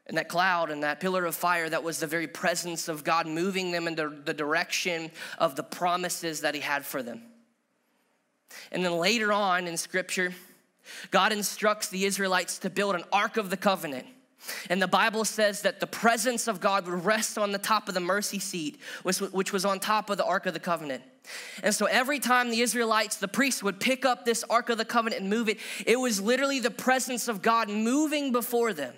And 0.08 0.18
that 0.18 0.30
cloud 0.30 0.72
and 0.72 0.84
that 0.84 1.00
pillar 1.00 1.26
of 1.26 1.36
fire, 1.36 1.70
that 1.70 1.84
was 1.84 2.00
the 2.00 2.08
very 2.08 2.28
presence 2.28 2.88
of 2.88 3.04
God 3.04 3.28
moving 3.28 3.72
them 3.72 3.88
in 3.88 3.96
the 3.96 4.34
direction 4.34 5.12
of 5.38 5.56
the 5.56 5.64
promises 5.64 6.42
that 6.42 6.56
He 6.56 6.62
had 6.62 6.86
for 6.86 7.04
them. 7.04 7.24
And 8.72 8.86
then 8.86 8.94
later 8.94 9.34
on 9.34 9.68
in 9.68 9.76
Scripture, 9.76 10.34
God 11.12 11.34
instructs 11.34 11.90
the 11.90 12.06
Israelites 12.06 12.60
to 12.60 12.70
build 12.70 12.96
an 12.96 13.04
Ark 13.12 13.36
of 13.36 13.50
the 13.50 13.58
Covenant. 13.58 14.08
And 14.70 14.82
the 14.82 14.88
Bible 14.88 15.26
says 15.26 15.64
that 15.64 15.82
the 15.82 15.88
presence 15.88 16.48
of 16.48 16.62
God 16.62 16.88
would 16.88 17.04
rest 17.04 17.38
on 17.38 17.52
the 17.52 17.58
top 17.58 17.90
of 17.90 17.94
the 17.94 18.00
mercy 18.00 18.40
seat, 18.40 18.80
which 19.04 19.52
was 19.52 19.66
on 19.66 19.80
top 19.82 20.10
of 20.10 20.18
the 20.18 20.24
Ark 20.24 20.46
of 20.46 20.54
the 20.54 20.60
Covenant. 20.60 21.04
And 21.62 21.76
so 21.76 21.86
every 21.88 22.20
time 22.20 22.50
the 22.50 22.62
Israelites, 22.62 23.18
the 23.18 23.28
priests, 23.28 23.62
would 23.62 23.82
pick 23.82 24.06
up 24.06 24.24
this 24.24 24.46
Ark 24.50 24.70
of 24.70 24.78
the 24.78 24.86
Covenant 24.86 25.22
and 25.22 25.30
move 25.30 25.50
it, 25.50 25.58
it 25.86 26.00
was 26.00 26.22
literally 26.22 26.62
the 26.62 26.72
presence 26.72 27.28
of 27.28 27.42
God 27.42 27.68
moving 27.70 28.32
before 28.32 28.72
them. 28.72 28.94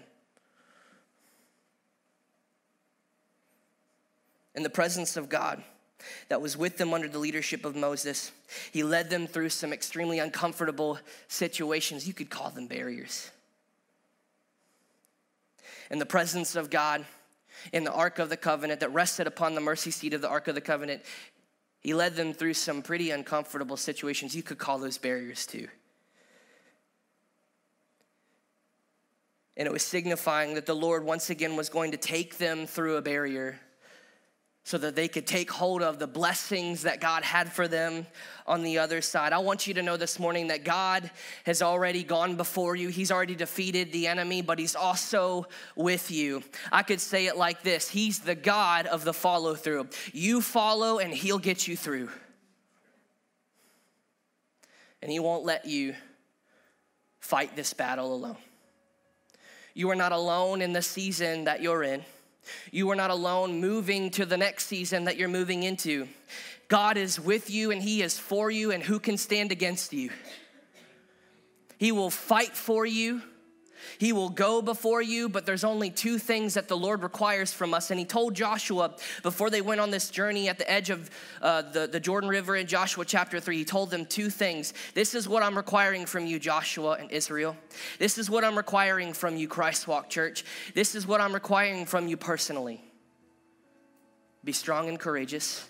In 4.55 4.63
the 4.63 4.69
presence 4.69 5.15
of 5.15 5.29
God 5.29 5.63
that 6.29 6.41
was 6.41 6.57
with 6.57 6.77
them 6.77 6.93
under 6.93 7.07
the 7.07 7.19
leadership 7.19 7.65
of 7.65 7.75
Moses, 7.75 8.31
he 8.71 8.83
led 8.83 9.09
them 9.09 9.27
through 9.27 9.49
some 9.49 9.73
extremely 9.73 10.19
uncomfortable 10.19 10.97
situations. 11.27 12.07
You 12.07 12.13
could 12.13 12.29
call 12.29 12.49
them 12.49 12.67
barriers 12.67 13.31
in 15.89 15.99
the 15.99 16.05
presence 16.05 16.55
of 16.55 16.69
God 16.69 17.05
in 17.73 17.83
the 17.83 17.91
Ark 17.91 18.19
of 18.19 18.29
the 18.29 18.37
Covenant 18.37 18.79
that 18.79 18.93
rested 18.93 19.27
upon 19.27 19.55
the 19.55 19.61
mercy 19.61 19.91
seat 19.91 20.13
of 20.13 20.21
the 20.21 20.29
Ark 20.29 20.47
of 20.47 20.55
the 20.55 20.61
Covenant, 20.61 21.01
he 21.81 21.93
led 21.93 22.15
them 22.15 22.33
through 22.33 22.53
some 22.53 22.81
pretty 22.81 23.11
uncomfortable 23.11 23.77
situations. 23.77 24.35
You 24.35 24.43
could 24.43 24.57
call 24.57 24.79
those 24.79 24.97
barriers 24.97 25.45
too. 25.45 25.67
And 29.57 29.65
it 29.65 29.71
was 29.71 29.83
signifying 29.83 30.53
that 30.53 30.65
the 30.65 30.75
Lord 30.75 31.03
once 31.03 31.29
again 31.29 31.57
was 31.57 31.69
going 31.69 31.91
to 31.91 31.97
take 31.97 32.37
them 32.37 32.65
through 32.65 32.95
a 32.95 33.01
barrier 33.01 33.59
so 34.69 34.77
that 34.77 34.95
they 34.95 35.07
could 35.07 35.25
take 35.25 35.49
hold 35.49 35.81
of 35.81 35.97
the 35.97 36.05
blessings 36.05 36.83
that 36.83 37.01
God 37.01 37.23
had 37.23 37.51
for 37.51 37.67
them 37.67 38.05
on 38.45 38.61
the 38.61 38.77
other 38.77 39.01
side. 39.01 39.33
I 39.33 39.39
want 39.39 39.65
you 39.65 39.73
to 39.73 39.81
know 39.81 39.97
this 39.97 40.19
morning 40.19 40.49
that 40.49 40.63
God 40.63 41.09
has 41.47 41.63
already 41.63 42.03
gone 42.03 42.35
before 42.35 42.75
you. 42.75 42.89
He's 42.89 43.11
already 43.11 43.33
defeated 43.33 43.91
the 43.91 44.05
enemy, 44.05 44.43
but 44.43 44.59
He's 44.59 44.75
also 44.75 45.47
with 45.75 46.11
you. 46.11 46.43
I 46.71 46.83
could 46.83 47.01
say 47.01 47.25
it 47.25 47.35
like 47.35 47.63
this 47.63 47.89
He's 47.89 48.19
the 48.19 48.35
God 48.35 48.85
of 48.85 49.03
the 49.05 49.11
follow 49.11 49.55
through. 49.55 49.87
You 50.13 50.39
follow, 50.39 50.99
and 50.99 51.11
He'll 51.11 51.39
get 51.39 51.67
you 51.67 51.75
through. 51.75 52.11
And 55.01 55.11
He 55.11 55.17
won't 55.17 55.45
let 55.45 55.65
you 55.65 55.95
fight 57.19 57.55
this 57.55 57.73
battle 57.73 58.13
alone. 58.13 58.37
You 59.73 59.89
are 59.89 59.95
not 59.95 60.11
alone 60.11 60.61
in 60.61 60.73
the 60.73 60.83
season 60.83 61.45
that 61.45 61.59
you're 61.59 61.81
in. 61.81 62.03
You 62.71 62.89
are 62.91 62.95
not 62.95 63.09
alone 63.09 63.59
moving 63.59 64.09
to 64.11 64.25
the 64.25 64.37
next 64.37 64.67
season 64.67 65.05
that 65.05 65.17
you're 65.17 65.27
moving 65.27 65.63
into. 65.63 66.07
God 66.67 66.97
is 66.97 67.19
with 67.19 67.49
you 67.49 67.71
and 67.71 67.81
He 67.81 68.01
is 68.01 68.17
for 68.17 68.51
you, 68.51 68.71
and 68.71 68.83
who 68.83 68.99
can 68.99 69.17
stand 69.17 69.51
against 69.51 69.91
you? 69.91 70.11
He 71.77 71.91
will 71.91 72.09
fight 72.09 72.55
for 72.55 72.85
you. 72.85 73.21
He 73.97 74.13
will 74.13 74.29
go 74.29 74.61
before 74.61 75.01
you, 75.01 75.29
but 75.29 75.45
there's 75.45 75.63
only 75.63 75.89
two 75.89 76.17
things 76.17 76.53
that 76.53 76.67
the 76.67 76.77
Lord 76.77 77.03
requires 77.03 77.51
from 77.53 77.73
us. 77.73 77.91
And 77.91 77.99
He 77.99 78.05
told 78.05 78.33
Joshua 78.33 78.95
before 79.23 79.49
they 79.49 79.61
went 79.61 79.81
on 79.81 79.91
this 79.91 80.09
journey 80.09 80.49
at 80.49 80.57
the 80.57 80.69
edge 80.69 80.89
of 80.89 81.09
uh, 81.41 81.61
the, 81.63 81.87
the 81.87 81.99
Jordan 81.99 82.29
River 82.29 82.55
in 82.55 82.67
Joshua 82.67 83.05
chapter 83.05 83.39
3, 83.39 83.57
He 83.57 83.65
told 83.65 83.91
them 83.91 84.05
two 84.05 84.29
things. 84.29 84.73
This 84.93 85.15
is 85.15 85.27
what 85.27 85.43
I'm 85.43 85.55
requiring 85.55 86.05
from 86.05 86.25
you, 86.25 86.39
Joshua 86.39 86.97
and 86.99 87.11
Israel. 87.11 87.55
This 87.97 88.17
is 88.17 88.29
what 88.29 88.43
I'm 88.43 88.57
requiring 88.57 89.13
from 89.13 89.37
you, 89.37 89.47
Christ 89.47 89.87
Walk 89.87 90.09
Church. 90.09 90.43
This 90.73 90.95
is 90.95 91.05
what 91.07 91.21
I'm 91.21 91.33
requiring 91.33 91.85
from 91.85 92.07
you 92.07 92.17
personally. 92.17 92.83
Be 94.43 94.51
strong 94.51 94.87
and 94.87 94.99
courageous. 94.99 95.67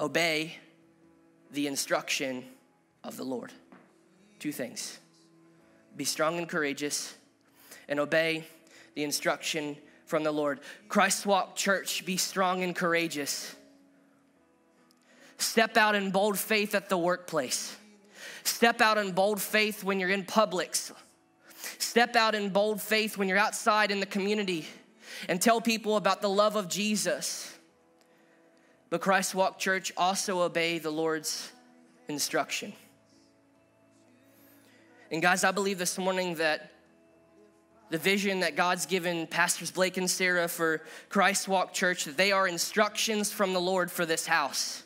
Obey 0.00 0.56
the 1.52 1.66
instruction 1.68 2.44
of 3.04 3.16
the 3.16 3.24
Lord. 3.24 3.52
Two 4.44 4.52
things 4.52 4.98
be 5.96 6.04
strong 6.04 6.36
and 6.36 6.46
courageous, 6.46 7.14
and 7.88 7.98
obey 7.98 8.44
the 8.94 9.02
instruction 9.02 9.74
from 10.04 10.22
the 10.22 10.32
Lord. 10.32 10.60
Christ 10.86 11.24
Walk 11.24 11.56
Church, 11.56 12.04
be 12.04 12.18
strong 12.18 12.62
and 12.62 12.76
courageous. 12.76 13.56
Step 15.38 15.78
out 15.78 15.94
in 15.94 16.10
bold 16.10 16.38
faith 16.38 16.74
at 16.74 16.90
the 16.90 16.98
workplace. 16.98 17.74
Step 18.42 18.82
out 18.82 18.98
in 18.98 19.12
bold 19.12 19.40
faith 19.40 19.82
when 19.82 19.98
you're 19.98 20.10
in 20.10 20.24
Publix. 20.24 20.92
Step 21.78 22.14
out 22.14 22.34
in 22.34 22.50
bold 22.50 22.82
faith 22.82 23.16
when 23.16 23.30
you're 23.30 23.38
outside 23.38 23.90
in 23.90 23.98
the 23.98 24.04
community 24.04 24.66
and 25.26 25.40
tell 25.40 25.58
people 25.58 25.96
about 25.96 26.20
the 26.20 26.28
love 26.28 26.54
of 26.54 26.68
Jesus. 26.68 27.50
But 28.90 29.00
Christ 29.00 29.34
Walk 29.34 29.58
Church 29.58 29.90
also 29.96 30.42
obey 30.42 30.78
the 30.78 30.90
Lord's 30.90 31.50
instruction. 32.08 32.74
And 35.14 35.22
guys, 35.22 35.44
I 35.44 35.52
believe 35.52 35.78
this 35.78 35.96
morning 35.96 36.34
that 36.34 36.72
the 37.88 37.98
vision 37.98 38.40
that 38.40 38.56
God's 38.56 38.84
given 38.84 39.28
Pastors 39.28 39.70
Blake 39.70 39.96
and 39.96 40.10
Sarah 40.10 40.48
for 40.48 40.82
Christ 41.08 41.46
Walk 41.46 41.72
Church, 41.72 42.06
that 42.06 42.16
they 42.16 42.32
are 42.32 42.48
instructions 42.48 43.30
from 43.30 43.52
the 43.52 43.60
Lord 43.60 43.92
for 43.92 44.04
this 44.04 44.26
house. 44.26 44.82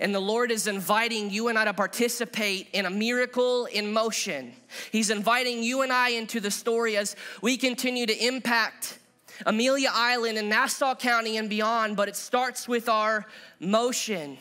And 0.00 0.12
the 0.12 0.18
Lord 0.18 0.50
is 0.50 0.66
inviting 0.66 1.30
you 1.30 1.46
and 1.46 1.56
I 1.56 1.66
to 1.66 1.72
participate 1.72 2.70
in 2.72 2.84
a 2.84 2.90
miracle 2.90 3.66
in 3.66 3.92
motion. 3.92 4.52
He's 4.90 5.10
inviting 5.10 5.62
you 5.62 5.82
and 5.82 5.92
I 5.92 6.08
into 6.08 6.40
the 6.40 6.50
story 6.50 6.96
as 6.96 7.14
we 7.40 7.56
continue 7.56 8.06
to 8.06 8.26
impact 8.26 8.98
Amelia 9.46 9.90
Island 9.92 10.38
and 10.38 10.48
Nassau 10.48 10.96
County 10.96 11.36
and 11.36 11.48
beyond, 11.48 11.96
but 11.96 12.08
it 12.08 12.16
starts 12.16 12.66
with 12.66 12.88
our 12.88 13.26
motion. 13.60 14.38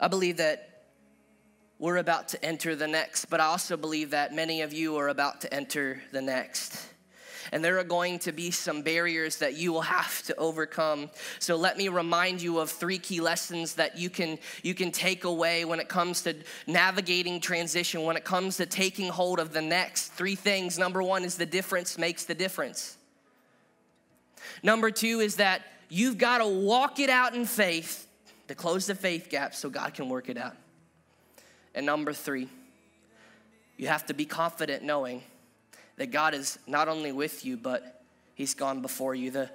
I 0.00 0.08
believe 0.08 0.38
that 0.38 0.84
we're 1.78 1.98
about 1.98 2.28
to 2.28 2.42
enter 2.42 2.74
the 2.74 2.88
next, 2.88 3.26
but 3.26 3.38
I 3.38 3.44
also 3.44 3.76
believe 3.76 4.10
that 4.10 4.34
many 4.34 4.62
of 4.62 4.72
you 4.72 4.96
are 4.96 5.08
about 5.08 5.42
to 5.42 5.52
enter 5.52 6.02
the 6.10 6.22
next. 6.22 6.86
And 7.52 7.62
there 7.62 7.78
are 7.78 7.84
going 7.84 8.18
to 8.20 8.32
be 8.32 8.50
some 8.50 8.80
barriers 8.80 9.36
that 9.38 9.56
you 9.56 9.72
will 9.72 9.82
have 9.82 10.22
to 10.24 10.36
overcome. 10.36 11.10
So 11.38 11.56
let 11.56 11.76
me 11.76 11.88
remind 11.88 12.40
you 12.40 12.60
of 12.60 12.70
three 12.70 12.98
key 12.98 13.20
lessons 13.20 13.74
that 13.74 13.98
you 13.98 14.08
can 14.08 14.38
you 14.62 14.74
can 14.74 14.92
take 14.92 15.24
away 15.24 15.64
when 15.64 15.80
it 15.80 15.88
comes 15.88 16.22
to 16.22 16.36
navigating 16.66 17.40
transition, 17.40 18.04
when 18.04 18.16
it 18.16 18.24
comes 18.24 18.58
to 18.58 18.66
taking 18.66 19.08
hold 19.08 19.40
of 19.40 19.52
the 19.52 19.62
next. 19.62 20.12
Three 20.12 20.36
things. 20.36 20.78
Number 20.78 21.02
1 21.02 21.24
is 21.24 21.36
the 21.36 21.46
difference 21.46 21.98
makes 21.98 22.24
the 22.24 22.34
difference. 22.34 22.96
Number 24.62 24.90
2 24.90 25.20
is 25.20 25.36
that 25.36 25.62
you've 25.88 26.18
got 26.18 26.38
to 26.38 26.46
walk 26.46 27.00
it 27.00 27.10
out 27.10 27.34
in 27.34 27.46
faith 27.46 28.06
to 28.50 28.56
close 28.56 28.86
the 28.88 28.96
faith 28.96 29.28
gap 29.30 29.54
so 29.54 29.70
God 29.70 29.94
can 29.94 30.08
work 30.08 30.28
it 30.28 30.36
out. 30.36 30.56
And 31.72 31.86
number 31.86 32.12
three, 32.12 32.48
you 33.76 33.86
have 33.86 34.04
to 34.06 34.12
be 34.12 34.24
confident 34.24 34.82
knowing 34.82 35.22
that 35.98 36.10
God 36.10 36.34
is 36.34 36.58
not 36.66 36.88
only 36.88 37.12
with 37.12 37.44
you, 37.44 37.56
but 37.56 38.02
He's 38.34 38.54
gone 38.54 38.82
before 38.82 39.14
you. 39.14 39.30
The, 39.30 39.48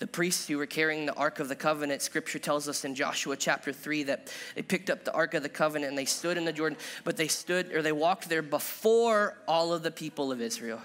the 0.00 0.06
priests 0.06 0.48
who 0.48 0.58
were 0.58 0.66
carrying 0.66 1.06
the 1.06 1.14
Ark 1.14 1.40
of 1.40 1.48
the 1.48 1.56
Covenant, 1.56 2.02
scripture 2.02 2.38
tells 2.38 2.68
us 2.68 2.84
in 2.84 2.94
Joshua 2.94 3.38
chapter 3.38 3.72
3 3.72 4.02
that 4.02 4.30
they 4.54 4.60
picked 4.60 4.90
up 4.90 5.06
the 5.06 5.14
Ark 5.14 5.32
of 5.32 5.42
the 5.42 5.48
Covenant 5.48 5.88
and 5.88 5.96
they 5.96 6.04
stood 6.04 6.36
in 6.36 6.44
the 6.44 6.52
Jordan, 6.52 6.76
but 7.04 7.16
they 7.16 7.28
stood 7.28 7.72
or 7.72 7.80
they 7.80 7.90
walked 7.90 8.28
there 8.28 8.42
before 8.42 9.38
all 9.48 9.72
of 9.72 9.82
the 9.82 9.90
people 9.90 10.30
of 10.30 10.42
Israel. 10.42 10.82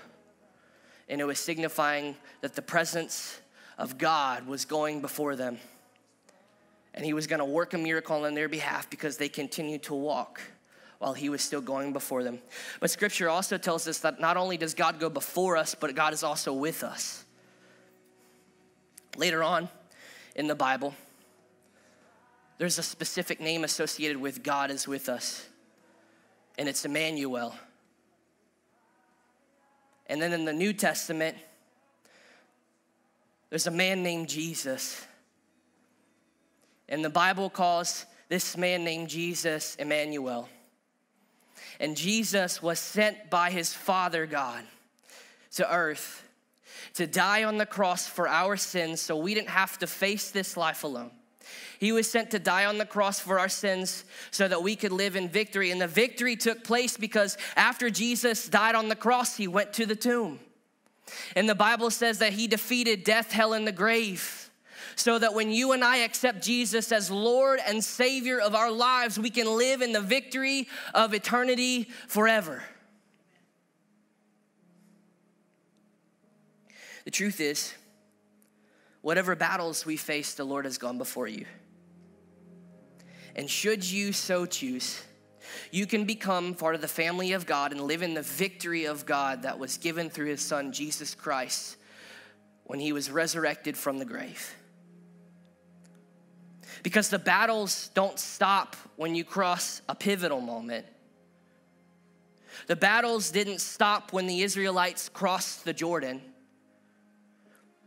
And 1.09 1.19
it 1.19 1.25
was 1.25 1.37
signifying 1.37 2.15
that 2.39 2.55
the 2.55 2.61
presence 2.61 3.41
of 3.77 3.97
God 3.97 4.47
was 4.47 4.63
going 4.63 5.01
before 5.01 5.35
them 5.35 5.57
and 6.97 7.05
he 7.05 7.13
was 7.13 7.27
going 7.27 7.37
to 7.37 7.45
work 7.45 7.75
a 7.75 7.77
miracle 7.77 8.25
on 8.25 8.33
their 8.33 8.49
behalf 8.49 8.89
because 8.89 9.17
they 9.17 9.29
continued 9.29 9.83
to 9.83 9.93
walk 9.93 10.41
while 10.97 11.13
he 11.13 11.29
was 11.29 11.43
still 11.43 11.61
going 11.61 11.93
before 11.93 12.23
them. 12.23 12.39
But 12.79 12.89
scripture 12.89 13.29
also 13.29 13.59
tells 13.59 13.87
us 13.87 13.99
that 13.99 14.19
not 14.19 14.35
only 14.35 14.57
does 14.57 14.73
God 14.73 14.99
go 14.99 15.07
before 15.07 15.57
us, 15.57 15.75
but 15.75 15.93
God 15.93 16.11
is 16.11 16.23
also 16.23 16.51
with 16.51 16.83
us. 16.83 17.23
Later 19.15 19.43
on 19.43 19.69
in 20.35 20.47
the 20.47 20.55
Bible, 20.55 20.95
there's 22.57 22.79
a 22.79 22.83
specific 22.83 23.39
name 23.39 23.63
associated 23.63 24.17
with 24.17 24.41
God 24.41 24.71
is 24.71 24.87
with 24.87 25.07
us, 25.07 25.47
and 26.57 26.67
it's 26.67 26.83
Emmanuel. 26.83 27.55
And 30.07 30.19
then 30.19 30.33
in 30.33 30.45
the 30.45 30.53
New 30.53 30.73
Testament, 30.73 31.37
there's 33.51 33.67
a 33.67 33.71
man 33.71 34.01
named 34.01 34.29
Jesus 34.29 35.06
and 36.89 37.03
the 37.03 37.09
Bible 37.09 37.49
calls 37.49 38.05
this 38.29 38.57
man 38.57 38.83
named 38.83 39.09
Jesus 39.09 39.75
Emmanuel. 39.75 40.49
And 41.79 41.95
Jesus 41.95 42.61
was 42.61 42.79
sent 42.79 43.29
by 43.29 43.51
his 43.51 43.73
Father 43.73 44.25
God 44.25 44.63
to 45.55 45.73
earth 45.73 46.27
to 46.95 47.05
die 47.05 47.43
on 47.43 47.57
the 47.57 47.65
cross 47.65 48.07
for 48.07 48.27
our 48.27 48.57
sins 48.57 49.01
so 49.01 49.15
we 49.15 49.33
didn't 49.33 49.49
have 49.49 49.77
to 49.79 49.87
face 49.87 50.31
this 50.31 50.57
life 50.57 50.83
alone. 50.83 51.11
He 51.79 51.91
was 51.91 52.09
sent 52.09 52.31
to 52.31 52.39
die 52.39 52.65
on 52.65 52.79
the 52.79 52.85
cross 52.85 53.19
for 53.19 53.39
our 53.39 53.49
sins 53.49 54.03
so 54.31 54.47
that 54.47 54.63
we 54.63 54.75
could 54.75 54.91
live 54.91 55.15
in 55.15 55.29
victory. 55.29 55.69
And 55.71 55.79
the 55.79 55.87
victory 55.87 56.35
took 56.35 56.63
place 56.63 56.97
because 56.97 57.37
after 57.55 57.89
Jesus 57.89 58.49
died 58.49 58.75
on 58.75 58.89
the 58.89 58.95
cross, 58.95 59.37
he 59.37 59.47
went 59.47 59.73
to 59.73 59.85
the 59.85 59.95
tomb. 59.95 60.39
And 61.35 61.47
the 61.47 61.55
Bible 61.55 61.91
says 61.91 62.19
that 62.19 62.33
he 62.33 62.47
defeated 62.47 63.03
death, 63.03 63.31
hell, 63.31 63.53
and 63.53 63.67
the 63.67 63.71
grave. 63.71 64.46
So 64.97 65.19
that 65.19 65.35
when 65.35 65.51
you 65.51 65.73
and 65.73 65.83
I 65.83 65.97
accept 65.97 66.41
Jesus 66.41 66.91
as 66.91 67.11
Lord 67.11 67.59
and 67.65 67.83
Savior 67.83 68.41
of 68.41 68.55
our 68.55 68.71
lives, 68.71 69.19
we 69.19 69.29
can 69.29 69.45
live 69.45 69.83
in 69.83 69.93
the 69.93 70.01
victory 70.01 70.67
of 70.93 71.13
eternity 71.13 71.87
forever. 72.07 72.63
The 77.05 77.11
truth 77.11 77.39
is, 77.39 77.73
whatever 79.01 79.35
battles 79.35 79.85
we 79.85 79.97
face, 79.97 80.33
the 80.33 80.43
Lord 80.43 80.65
has 80.65 80.79
gone 80.79 80.97
before 80.97 81.27
you. 81.27 81.45
And 83.35 83.47
should 83.47 83.89
you 83.89 84.11
so 84.13 84.47
choose, 84.47 85.01
you 85.71 85.85
can 85.85 86.05
become 86.05 86.55
part 86.55 86.73
of 86.73 86.81
the 86.81 86.87
family 86.87 87.33
of 87.33 87.45
God 87.45 87.71
and 87.71 87.81
live 87.81 88.01
in 88.01 88.15
the 88.15 88.23
victory 88.23 88.85
of 88.85 89.05
God 89.05 89.43
that 89.43 89.59
was 89.59 89.77
given 89.77 90.09
through 90.09 90.25
his 90.25 90.41
son, 90.41 90.71
Jesus 90.71 91.13
Christ, 91.13 91.77
when 92.63 92.79
he 92.79 92.91
was 92.91 93.11
resurrected 93.11 93.77
from 93.77 93.99
the 93.99 94.05
grave. 94.05 94.55
Because 96.83 97.09
the 97.09 97.19
battles 97.19 97.89
don't 97.93 98.19
stop 98.19 98.75
when 98.95 99.15
you 99.15 99.23
cross 99.23 99.81
a 99.89 99.95
pivotal 99.95 100.41
moment. 100.41 100.85
The 102.67 102.75
battles 102.75 103.31
didn't 103.31 103.59
stop 103.59 104.13
when 104.13 104.27
the 104.27 104.41
Israelites 104.41 105.09
crossed 105.09 105.63
the 105.63 105.73
Jordan. 105.73 106.21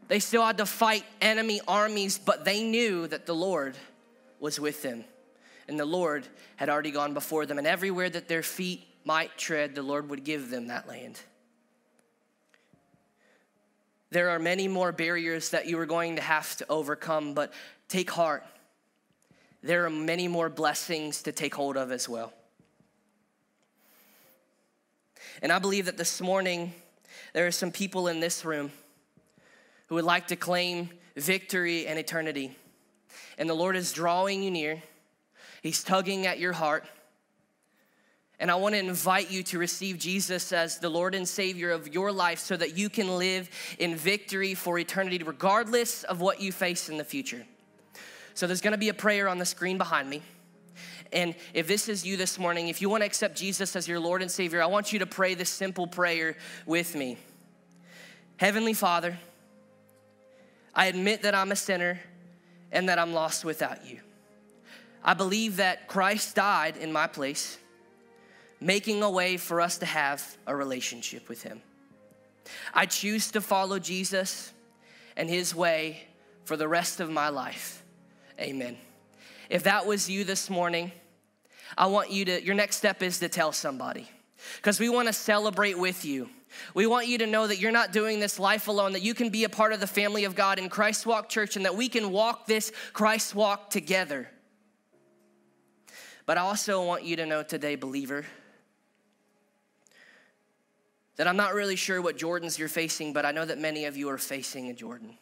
They 0.08 0.18
still 0.18 0.44
had 0.44 0.58
to 0.58 0.66
fight 0.66 1.04
enemy 1.20 1.60
armies, 1.68 2.18
but 2.18 2.44
they 2.44 2.62
knew 2.62 3.06
that 3.06 3.26
the 3.26 3.34
Lord 3.34 3.76
was 4.38 4.58
with 4.58 4.82
them. 4.82 5.04
And 5.68 5.78
the 5.78 5.84
Lord 5.84 6.26
had 6.56 6.68
already 6.68 6.90
gone 6.90 7.14
before 7.14 7.46
them. 7.46 7.58
And 7.58 7.66
everywhere 7.66 8.10
that 8.10 8.26
their 8.26 8.42
feet 8.42 8.84
might 9.04 9.36
tread, 9.38 9.74
the 9.74 9.82
Lord 9.82 10.10
would 10.10 10.24
give 10.24 10.50
them 10.50 10.68
that 10.68 10.88
land. 10.88 11.20
There 14.10 14.30
are 14.30 14.40
many 14.40 14.66
more 14.66 14.90
barriers 14.90 15.50
that 15.50 15.66
you 15.66 15.78
are 15.78 15.86
going 15.86 16.16
to 16.16 16.22
have 16.22 16.56
to 16.56 16.66
overcome, 16.68 17.34
but 17.34 17.52
take 17.88 18.10
heart. 18.10 18.44
There 19.62 19.84
are 19.84 19.90
many 19.90 20.26
more 20.26 20.48
blessings 20.48 21.22
to 21.22 21.32
take 21.32 21.54
hold 21.54 21.76
of 21.76 21.92
as 21.92 22.08
well. 22.08 22.32
And 25.42 25.52
I 25.52 25.58
believe 25.58 25.86
that 25.86 25.96
this 25.96 26.20
morning, 26.20 26.72
there 27.32 27.46
are 27.46 27.52
some 27.52 27.70
people 27.70 28.08
in 28.08 28.20
this 28.20 28.44
room 28.44 28.70
who 29.86 29.96
would 29.96 30.04
like 30.04 30.28
to 30.28 30.36
claim 30.36 30.90
victory 31.16 31.86
and 31.86 31.98
eternity. 31.98 32.56
And 33.38 33.48
the 33.48 33.54
Lord 33.54 33.76
is 33.76 33.92
drawing 33.92 34.42
you 34.42 34.50
near, 34.50 34.82
He's 35.62 35.84
tugging 35.84 36.26
at 36.26 36.38
your 36.38 36.52
heart. 36.52 36.84
And 38.38 38.50
I 38.50 38.54
want 38.54 38.74
to 38.74 38.78
invite 38.78 39.30
you 39.30 39.42
to 39.44 39.58
receive 39.58 39.98
Jesus 39.98 40.50
as 40.50 40.78
the 40.78 40.88
Lord 40.88 41.14
and 41.14 41.28
Savior 41.28 41.72
of 41.72 41.92
your 41.92 42.10
life 42.10 42.38
so 42.38 42.56
that 42.56 42.74
you 42.78 42.88
can 42.88 43.18
live 43.18 43.50
in 43.78 43.94
victory 43.94 44.54
for 44.54 44.78
eternity, 44.78 45.22
regardless 45.22 46.04
of 46.04 46.22
what 46.22 46.40
you 46.40 46.50
face 46.50 46.88
in 46.88 46.96
the 46.96 47.04
future. 47.04 47.44
So 48.40 48.46
there's 48.46 48.62
to 48.62 48.78
be 48.78 48.88
a 48.88 48.94
prayer 48.94 49.28
on 49.28 49.36
the 49.36 49.44
screen 49.44 49.76
behind 49.76 50.08
me. 50.08 50.22
And 51.12 51.34
if 51.52 51.68
this 51.68 51.90
is 51.90 52.06
you 52.06 52.16
this 52.16 52.38
morning, 52.38 52.68
if 52.68 52.80
you 52.80 52.88
want 52.88 53.02
to 53.02 53.04
accept 53.04 53.36
Jesus 53.36 53.76
as 53.76 53.86
your 53.86 54.00
Lord 54.00 54.22
and 54.22 54.30
Savior, 54.30 54.62
I 54.62 54.66
want 54.66 54.94
you 54.94 55.00
to 55.00 55.06
pray 55.06 55.34
this 55.34 55.50
simple 55.50 55.86
prayer 55.86 56.38
with 56.64 56.94
me 56.94 57.18
Heavenly 58.38 58.72
Father, 58.72 59.18
I 60.74 60.86
admit 60.86 61.20
that 61.20 61.34
I'm 61.34 61.52
a 61.52 61.54
sinner 61.54 62.00
and 62.72 62.88
that 62.88 62.98
I'm 62.98 63.12
lost 63.12 63.44
without 63.44 63.86
you. 63.86 64.00
I 65.04 65.12
believe 65.12 65.56
that 65.56 65.86
Christ 65.86 66.34
died 66.34 66.78
in 66.78 66.94
my 66.94 67.08
place, 67.08 67.58
making 68.58 69.02
a 69.02 69.10
way 69.10 69.36
for 69.36 69.60
us 69.60 69.76
to 69.76 69.84
have 69.84 70.38
a 70.46 70.56
relationship 70.56 71.28
with 71.28 71.42
Him. 71.42 71.60
I 72.72 72.86
choose 72.86 73.32
to 73.32 73.42
follow 73.42 73.78
Jesus 73.78 74.54
and 75.14 75.28
His 75.28 75.54
way 75.54 76.04
for 76.46 76.56
the 76.56 76.68
rest 76.68 77.00
of 77.00 77.10
my 77.10 77.28
life. 77.28 77.79
Amen. 78.40 78.78
If 79.50 79.64
that 79.64 79.84
was 79.84 80.08
you 80.08 80.24
this 80.24 80.48
morning, 80.48 80.92
I 81.76 81.86
want 81.86 82.10
you 82.10 82.24
to, 82.24 82.42
your 82.42 82.54
next 82.54 82.76
step 82.76 83.02
is 83.02 83.18
to 83.18 83.28
tell 83.28 83.52
somebody 83.52 84.08
because 84.56 84.80
we 84.80 84.88
want 84.88 85.08
to 85.08 85.12
celebrate 85.12 85.78
with 85.78 86.04
you. 86.04 86.30
We 86.74 86.86
want 86.86 87.06
you 87.06 87.18
to 87.18 87.26
know 87.26 87.46
that 87.46 87.58
you're 87.58 87.70
not 87.70 87.92
doing 87.92 88.18
this 88.18 88.38
life 88.38 88.66
alone, 88.66 88.92
that 88.92 89.02
you 89.02 89.14
can 89.14 89.28
be 89.28 89.44
a 89.44 89.48
part 89.48 89.72
of 89.72 89.80
the 89.80 89.86
family 89.86 90.24
of 90.24 90.34
God 90.34 90.58
in 90.58 90.68
Christ 90.68 91.06
Walk 91.06 91.28
Church, 91.28 91.56
and 91.56 91.64
that 91.64 91.76
we 91.76 91.88
can 91.88 92.10
walk 92.10 92.46
this 92.46 92.72
Christ 92.92 93.34
Walk 93.34 93.70
together. 93.70 94.28
But 96.26 96.38
I 96.38 96.40
also 96.40 96.84
want 96.84 97.04
you 97.04 97.16
to 97.16 97.26
know 97.26 97.42
today, 97.42 97.76
believer, 97.76 98.24
that 101.16 101.28
I'm 101.28 101.36
not 101.36 101.54
really 101.54 101.76
sure 101.76 102.00
what 102.00 102.16
Jordans 102.16 102.58
you're 102.58 102.68
facing, 102.68 103.12
but 103.12 103.26
I 103.26 103.32
know 103.32 103.44
that 103.44 103.58
many 103.58 103.84
of 103.84 103.96
you 103.96 104.08
are 104.08 104.18
facing 104.18 104.70
a 104.70 104.72
Jordan. 104.72 105.18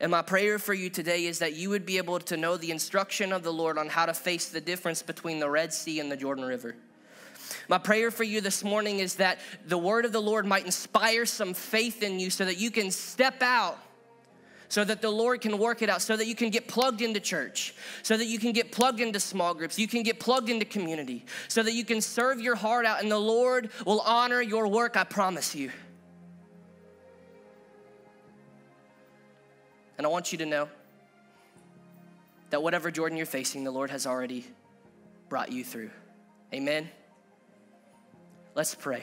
And 0.00 0.10
my 0.10 0.22
prayer 0.22 0.58
for 0.58 0.72
you 0.72 0.88
today 0.88 1.26
is 1.26 1.40
that 1.40 1.54
you 1.54 1.68
would 1.70 1.84
be 1.84 1.98
able 1.98 2.18
to 2.20 2.36
know 2.36 2.56
the 2.56 2.70
instruction 2.70 3.32
of 3.32 3.42
the 3.42 3.52
Lord 3.52 3.76
on 3.76 3.88
how 3.88 4.06
to 4.06 4.14
face 4.14 4.48
the 4.48 4.60
difference 4.60 5.02
between 5.02 5.40
the 5.40 5.50
Red 5.50 5.74
Sea 5.74 6.00
and 6.00 6.10
the 6.10 6.16
Jordan 6.16 6.44
River. 6.44 6.74
My 7.68 7.78
prayer 7.78 8.10
for 8.10 8.24
you 8.24 8.40
this 8.40 8.64
morning 8.64 9.00
is 9.00 9.16
that 9.16 9.38
the 9.66 9.76
word 9.76 10.04
of 10.04 10.12
the 10.12 10.22
Lord 10.22 10.46
might 10.46 10.64
inspire 10.64 11.26
some 11.26 11.52
faith 11.52 12.02
in 12.02 12.18
you 12.18 12.30
so 12.30 12.44
that 12.46 12.56
you 12.58 12.70
can 12.70 12.90
step 12.90 13.42
out 13.42 13.78
so 14.70 14.84
that 14.84 15.02
the 15.02 15.10
Lord 15.10 15.40
can 15.40 15.58
work 15.58 15.82
it 15.82 15.90
out, 15.90 16.00
so 16.00 16.16
that 16.16 16.26
you 16.28 16.36
can 16.36 16.48
get 16.48 16.68
plugged 16.68 17.02
into 17.02 17.18
church, 17.18 17.74
so 18.02 18.16
that 18.16 18.26
you 18.26 18.38
can 18.38 18.52
get 18.52 18.70
plugged 18.70 19.00
into 19.00 19.18
small 19.18 19.52
groups, 19.52 19.78
you 19.78 19.88
can 19.88 20.04
get 20.04 20.20
plugged 20.20 20.48
into 20.48 20.64
community, 20.64 21.26
so 21.48 21.62
that 21.62 21.72
you 21.72 21.84
can 21.84 22.00
serve 22.00 22.40
your 22.40 22.54
heart 22.54 22.86
out, 22.86 23.02
and 23.02 23.10
the 23.10 23.18
Lord 23.18 23.70
will 23.84 24.00
honor 24.02 24.40
your 24.40 24.68
work, 24.68 24.96
I 24.96 25.02
promise 25.02 25.56
you. 25.56 25.72
And 30.00 30.06
I 30.06 30.08
want 30.08 30.32
you 30.32 30.38
to 30.38 30.46
know 30.46 30.66
that 32.48 32.62
whatever 32.62 32.90
Jordan 32.90 33.18
you're 33.18 33.26
facing, 33.26 33.64
the 33.64 33.70
Lord 33.70 33.90
has 33.90 34.06
already 34.06 34.46
brought 35.28 35.52
you 35.52 35.62
through. 35.62 35.90
Amen. 36.54 36.88
Let's 38.54 38.74
pray. 38.74 39.02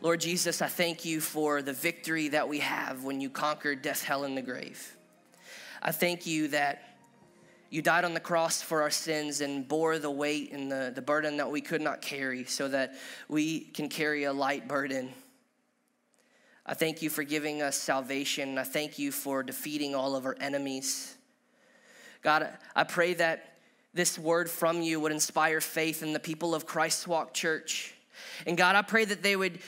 Lord 0.00 0.20
Jesus, 0.20 0.60
I 0.60 0.66
thank 0.66 1.04
you 1.04 1.20
for 1.20 1.62
the 1.62 1.72
victory 1.72 2.30
that 2.30 2.48
we 2.48 2.58
have 2.58 3.04
when 3.04 3.20
you 3.20 3.30
conquered 3.30 3.80
death, 3.80 4.02
hell, 4.02 4.24
and 4.24 4.36
the 4.36 4.42
grave. 4.42 4.96
I 5.80 5.92
thank 5.92 6.26
you 6.26 6.48
that 6.48 6.82
you 7.70 7.80
died 7.80 8.04
on 8.04 8.14
the 8.14 8.20
cross 8.20 8.60
for 8.60 8.82
our 8.82 8.90
sins 8.90 9.40
and 9.40 9.68
bore 9.68 10.00
the 10.00 10.10
weight 10.10 10.50
and 10.50 10.68
the, 10.68 10.90
the 10.92 11.00
burden 11.00 11.36
that 11.36 11.48
we 11.48 11.60
could 11.60 11.80
not 11.80 12.02
carry 12.02 12.42
so 12.42 12.66
that 12.66 12.96
we 13.28 13.60
can 13.60 13.88
carry 13.88 14.24
a 14.24 14.32
light 14.32 14.66
burden. 14.66 15.10
I 16.64 16.74
thank 16.74 17.02
you 17.02 17.10
for 17.10 17.24
giving 17.24 17.60
us 17.60 17.76
salvation. 17.76 18.56
I 18.56 18.62
thank 18.62 18.98
you 18.98 19.10
for 19.10 19.42
defeating 19.42 19.94
all 19.94 20.14
of 20.14 20.24
our 20.24 20.36
enemies. 20.40 21.16
God, 22.22 22.48
I 22.76 22.84
pray 22.84 23.14
that 23.14 23.56
this 23.94 24.18
word 24.18 24.48
from 24.48 24.80
you 24.80 25.00
would 25.00 25.12
inspire 25.12 25.60
faith 25.60 26.02
in 26.02 26.12
the 26.12 26.20
people 26.20 26.54
of 26.54 26.64
Christ's 26.64 27.06
Walk 27.06 27.34
Church. 27.34 27.94
And 28.46 28.56
God, 28.56 28.76
I 28.76 28.82
pray 28.82 29.04
that 29.04 29.22
they 29.22 29.34
would 29.34 29.58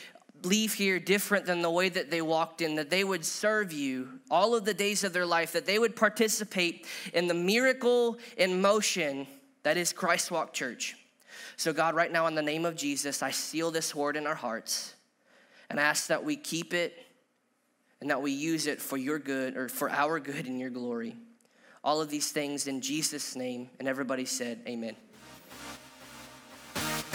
leave 0.44 0.74
here 0.74 1.00
different 1.00 1.46
than 1.46 1.62
the 1.62 1.70
way 1.70 1.88
that 1.88 2.10
they 2.10 2.22
walked 2.22 2.60
in, 2.60 2.76
that 2.76 2.90
they 2.90 3.02
would 3.02 3.24
serve 3.24 3.72
you 3.72 4.20
all 4.30 4.54
of 4.54 4.64
the 4.64 4.74
days 4.74 5.02
of 5.02 5.12
their 5.12 5.26
life, 5.26 5.52
that 5.52 5.66
they 5.66 5.78
would 5.78 5.96
participate 5.96 6.86
in 7.12 7.26
the 7.26 7.34
miracle 7.34 8.18
in 8.36 8.60
motion 8.60 9.26
that 9.64 9.76
is 9.76 9.92
Christ 9.92 10.30
Walk 10.30 10.52
Church. 10.52 10.96
So, 11.56 11.72
God, 11.72 11.94
right 11.94 12.12
now, 12.12 12.26
in 12.26 12.34
the 12.34 12.42
name 12.42 12.64
of 12.64 12.76
Jesus, 12.76 13.22
I 13.22 13.30
seal 13.30 13.70
this 13.70 13.94
word 13.94 14.16
in 14.16 14.26
our 14.26 14.34
hearts 14.34 14.94
and 15.70 15.80
ask 15.80 16.08
that 16.08 16.24
we 16.24 16.36
keep 16.36 16.74
it 16.74 16.98
and 18.00 18.10
that 18.10 18.20
we 18.20 18.32
use 18.32 18.66
it 18.66 18.82
for 18.82 18.96
your 18.96 19.18
good 19.18 19.56
or 19.56 19.68
for 19.68 19.90
our 19.90 20.20
good 20.20 20.46
and 20.46 20.60
your 20.60 20.70
glory. 20.70 21.16
All 21.82 22.00
of 22.00 22.10
these 22.10 22.30
things 22.32 22.66
in 22.66 22.80
Jesus' 22.80 23.36
name. 23.36 23.70
And 23.78 23.88
everybody 23.88 24.24
said, 24.24 24.60
Amen. 24.66 24.96